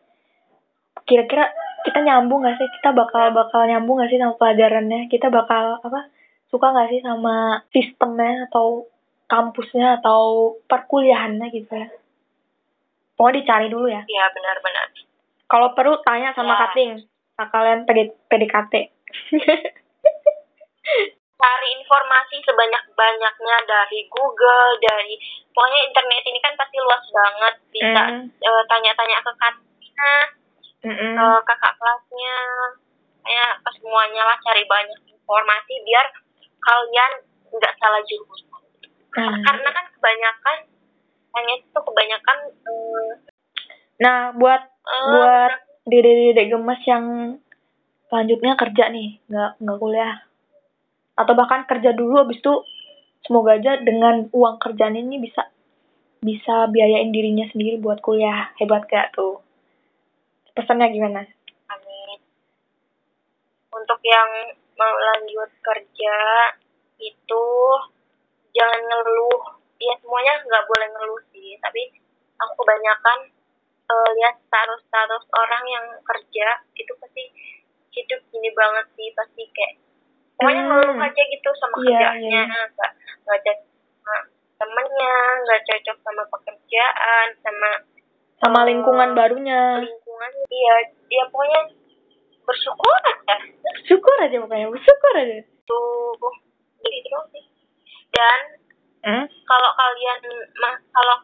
Kira-kira 1.04 1.52
kita 1.88 2.00
nyambung 2.04 2.48
gak 2.48 2.60
sih? 2.60 2.68
Kita 2.80 2.96
bakal 2.96 3.32
bakal 3.36 3.68
nyambung 3.68 4.04
gak 4.04 4.12
sih 4.12 4.20
sama 4.20 4.36
pelajarannya? 4.40 5.08
Kita 5.08 5.28
bakal 5.32 5.80
apa? 5.84 6.08
Suka 6.52 6.76
gak 6.76 6.92
sih 6.92 7.02
sama 7.04 7.64
sistemnya 7.72 8.48
atau 8.52 8.88
kampusnya 9.28 10.04
atau 10.04 10.56
perkuliahannya 10.68 11.48
gitu 11.52 11.72
ya? 11.74 11.88
Pokoknya 13.16 13.40
dicari 13.40 13.68
dulu 13.72 13.88
ya. 13.88 14.04
ya 14.04 14.26
benar-benar 14.36 14.88
Kalau 15.48 15.70
perlu 15.78 16.02
tanya 16.02 16.34
sama 16.34 16.58
Ya. 16.58 16.60
kating. 16.68 16.92
Nah, 17.34 17.48
kalian 17.50 17.86
PD, 17.86 18.14
PDKT. 18.30 18.74
cari 21.44 21.70
informasi 21.76 22.40
sebanyak-banyaknya 22.48 23.58
dari 23.68 24.00
Google 24.08 24.80
dari 24.80 25.20
pokoknya 25.52 25.80
internet 25.92 26.24
ini 26.24 26.40
kan 26.40 26.56
pasti 26.56 26.80
luas 26.80 27.04
banget. 27.12 27.54
Bisa 27.76 28.02
Hmm. 28.08 28.26
eh, 28.32 28.64
tanya-tanya 28.72 29.20
ke 29.20 29.32
kakaknya 29.36 30.14
Mm-mm. 30.88 31.14
ke 31.20 31.28
kakak 31.44 31.74
kelasnya. 31.76 32.40
Kayak 33.24 33.54
ke 33.64 33.70
semuanya 33.80 34.24
lah 34.28 34.38
cari 34.44 34.64
banyak 34.68 35.00
informasi 35.08 35.74
biar 35.84 36.08
kalian 36.64 37.12
nggak 37.52 37.74
salah 37.80 38.02
jurusan. 38.08 38.64
Nah, 39.14 39.36
karena 39.46 39.70
kan 39.70 39.86
kebanyakan 39.94 40.58
hanya 41.34 41.54
itu 41.60 41.80
kebanyakan 41.80 42.38
eh, 42.50 43.12
nah, 44.02 44.34
buat 44.36 44.62
eh, 44.64 45.08
buat 45.12 45.54
dede-dede 45.88 46.50
gemes 46.50 46.82
yang 46.84 47.06
selanjutnya 48.10 48.54
kerja 48.60 48.90
nih, 48.92 49.22
nggak 49.30 49.52
nggak 49.62 49.78
kuliah, 49.80 50.16
atau 51.14 51.34
bahkan 51.38 51.66
kerja 51.70 51.94
dulu 51.94 52.26
abis 52.26 52.42
itu 52.42 52.54
semoga 53.24 53.56
aja 53.56 53.80
dengan 53.80 54.28
uang 54.34 54.58
kerjaan 54.58 54.98
ini 54.98 55.22
bisa 55.22 55.48
bisa 56.24 56.72
biayain 56.72 57.12
dirinya 57.12 57.46
sendiri 57.52 57.78
buat 57.78 58.00
kuliah 58.00 58.52
hebat 58.58 58.88
gak 58.88 59.14
tuh 59.14 59.44
pesannya 60.54 60.90
gimana 60.94 61.26
Amin. 61.74 62.20
Untuk 63.74 64.00
yang 64.06 64.30
mau 64.78 64.94
lanjut 64.94 65.50
kerja 65.66 66.16
itu 67.02 67.46
jangan 68.54 68.82
ngeluh. 68.86 69.42
Ya 69.82 69.98
semuanya 70.00 70.38
nggak 70.46 70.68
boleh 70.70 70.88
ngeluh 70.94 71.22
sih. 71.34 71.58
Tapi 71.58 71.82
aku 72.38 72.54
kebanyakan 72.62 73.20
eh, 73.90 74.10
lihat 74.22 74.38
status-status 74.46 75.24
orang 75.34 75.64
yang 75.66 75.86
kerja 76.06 76.48
itu 76.78 76.94
pasti 77.02 77.24
hidup 77.94 78.22
gini 78.30 78.50
banget 78.54 78.86
sih 78.98 79.10
pasti 79.14 79.44
kayak 79.54 79.78
pokoknya 80.36 80.62
Hmm. 80.62 80.70
ngeluh 80.72 80.98
aja 81.00 81.22
gitu 81.24 81.50
sama 81.54 81.76
Iya, 81.78 81.84
kerjaannya. 81.88 82.42
Iya. 82.44 82.64
nggak 82.70 82.92
nggak 83.24 83.40
cocok 83.40 83.58
sama 83.96 84.16
temennya 84.58 85.16
nggak 85.44 85.62
cocok 85.64 85.98
sama 86.00 86.24
pekerjaan 86.28 87.28
sama 87.40 87.70
sama 88.38 88.60
Eh, 88.60 88.68
lingkungan 88.68 89.10
barunya. 89.14 89.62
lingkungan. 89.80 90.32
Iya 90.48 90.76
dia 91.08 91.24
pokoknya 91.28 91.62
bersyukur 92.44 92.96
aja. 93.02 93.36
Syukur 93.84 94.16
aja 94.20 94.36
pokoknya 94.38 94.68
bersyukur 94.68 95.12
aja. 95.16 95.38
Tuh 95.64 96.12
gitu 96.84 97.18
sih. 97.32 97.46
Dan 98.12 98.40
hmm? 99.02 99.26
kalau 99.44 99.72
kalian 99.74 100.22
mah 100.60 100.76
kalau 100.92 101.18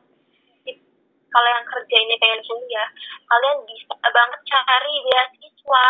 kalau 1.30 1.46
yang 1.46 1.62
kerja 1.62 1.96
ini 2.00 2.16
pengen 2.18 2.42
kuliah 2.42 2.90
kalian 3.28 3.58
bisa 3.64 3.94
banget 4.02 4.40
cari 4.48 4.94
beasiswa. 5.04 5.86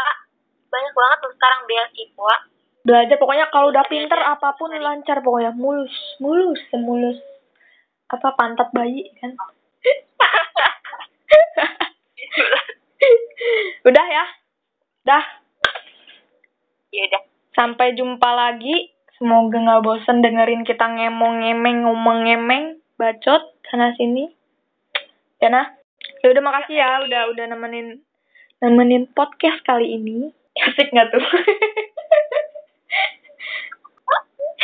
Banyak 0.67 0.93
banget 0.93 1.17
tuh 1.21 1.33
sekarang 1.33 1.61
beasiswa 1.65 2.35
belajar 2.83 3.19
pokoknya 3.19 3.51
kalau 3.51 3.69
udah 3.71 3.83
pinter 3.91 4.19
apa 4.19 4.55
pun 4.55 4.71
lancar 4.71 5.19
pokoknya 5.19 5.51
mulus 5.55 5.93
mulus 6.23 6.59
semulus. 6.71 7.19
Apa 8.09 8.33
pantat 8.33 8.73
bayi 8.73 9.11
kan? 9.21 9.35
Udah 13.87 14.05
ya? 14.05 14.25
Dah? 15.07 15.23
Ya 16.89 17.05
udah 17.05 17.21
sampai 17.53 17.93
jumpa 17.93 18.29
lagi. 18.33 18.91
Semoga 19.19 19.59
nggak 19.59 19.83
bosen 19.83 20.23
dengerin 20.23 20.63
kita 20.63 20.87
ngemong 20.87 21.43
ngemeng 21.43 21.83
ngomong 21.85 22.23
ngemeng 22.25 22.79
bacot 22.97 23.55
sana 23.69 23.93
sini. 23.95 24.31
Ya 25.39 25.51
nah. 25.51 25.75
Ya 26.23 26.31
udah 26.31 26.43
makasih 26.43 26.75
ya 26.75 27.03
udah 27.03 27.21
udah 27.31 27.45
nemenin 27.47 28.01
nemenin 28.63 29.07
podcast 29.11 29.61
kali 29.63 29.95
ini. 29.95 30.33
Asik 30.59 30.91
nggak 30.91 31.13
tuh 31.13 31.23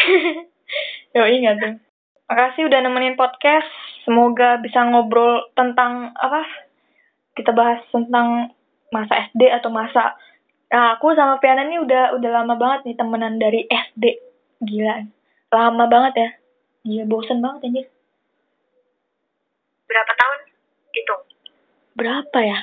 Yo 1.16 1.24
ingat 1.26 1.56
tuh. 1.62 1.74
Makasih 2.30 2.66
udah 2.70 2.80
nemenin 2.82 3.18
podcast. 3.18 3.70
Semoga 4.06 4.62
bisa 4.62 4.86
ngobrol 4.86 5.50
tentang 5.58 6.14
apa? 6.18 6.46
Kita 7.38 7.52
bahas 7.52 7.82
tentang 7.90 8.54
masa 8.94 9.30
SD 9.30 9.50
atau 9.50 9.74
masa 9.74 10.16
Nah, 10.66 10.98
aku 10.98 11.14
sama 11.14 11.38
Piana 11.40 11.64
ini 11.64 11.78
udah 11.80 12.18
udah 12.18 12.32
lama 12.42 12.58
banget 12.58 12.90
nih 12.90 12.98
temenan 12.98 13.38
dari 13.38 13.64
SD. 13.70 14.04
Gila. 14.66 15.08
Lama 15.54 15.86
banget 15.88 16.14
ya. 16.18 16.30
Iya, 16.86 17.04
bosen 17.08 17.40
banget 17.40 17.70
anjir. 17.70 17.88
berapa 19.86 20.12
tahun 20.18 20.40
gitu 20.92 21.16
Berapa 21.96 22.40
ya? 22.44 22.60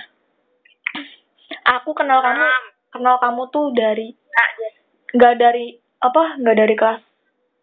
Aku 1.79 1.97
kenal 1.97 2.21
kamu, 2.21 2.45
kenal 2.93 3.17
kamu 3.23 3.43
tuh 3.49 3.73
dari 3.73 4.13
Nah, 4.13 4.49
jadi 4.59 4.71
nggak 5.17 5.35
dari 5.41 5.67
apa? 6.03 6.37
Nggak 6.37 6.57
dari 6.59 6.75
kelas 6.77 7.12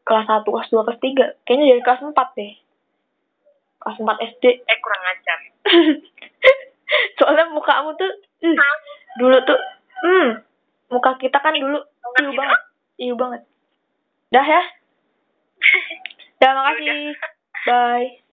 kelas 0.09 0.25
1, 0.25 0.41
kelas 0.41 0.69
2, 0.73 0.87
kelas 0.89 0.99
3. 1.05 1.45
Kayaknya 1.45 1.65
dari 1.69 1.81
kelas 1.85 2.01
4 2.01 2.17
deh. 2.17 2.53
Kelas 3.77 3.97
4 4.01 4.25
SD. 4.33 4.43
eh 4.65 4.77
kurang 4.81 5.03
ajar 5.05 5.37
Soalnya 7.21 7.45
muka 7.53 7.69
kamu 7.79 7.93
tuh 8.01 8.11
ih, 8.41 8.57
dulu 9.21 9.37
tuh 9.45 9.59
hmm, 10.01 10.41
muka 10.89 11.13
kita 11.21 11.37
kan 11.37 11.53
dulu 11.53 11.77
iu 12.17 12.33
banget. 12.33 12.59
Iu 12.97 13.13
banget. 13.13 13.41
Dah 14.33 14.41
ya. 14.41 14.63
Dah 16.41 16.51
makasih. 16.57 17.13
Bye. 17.69 18.28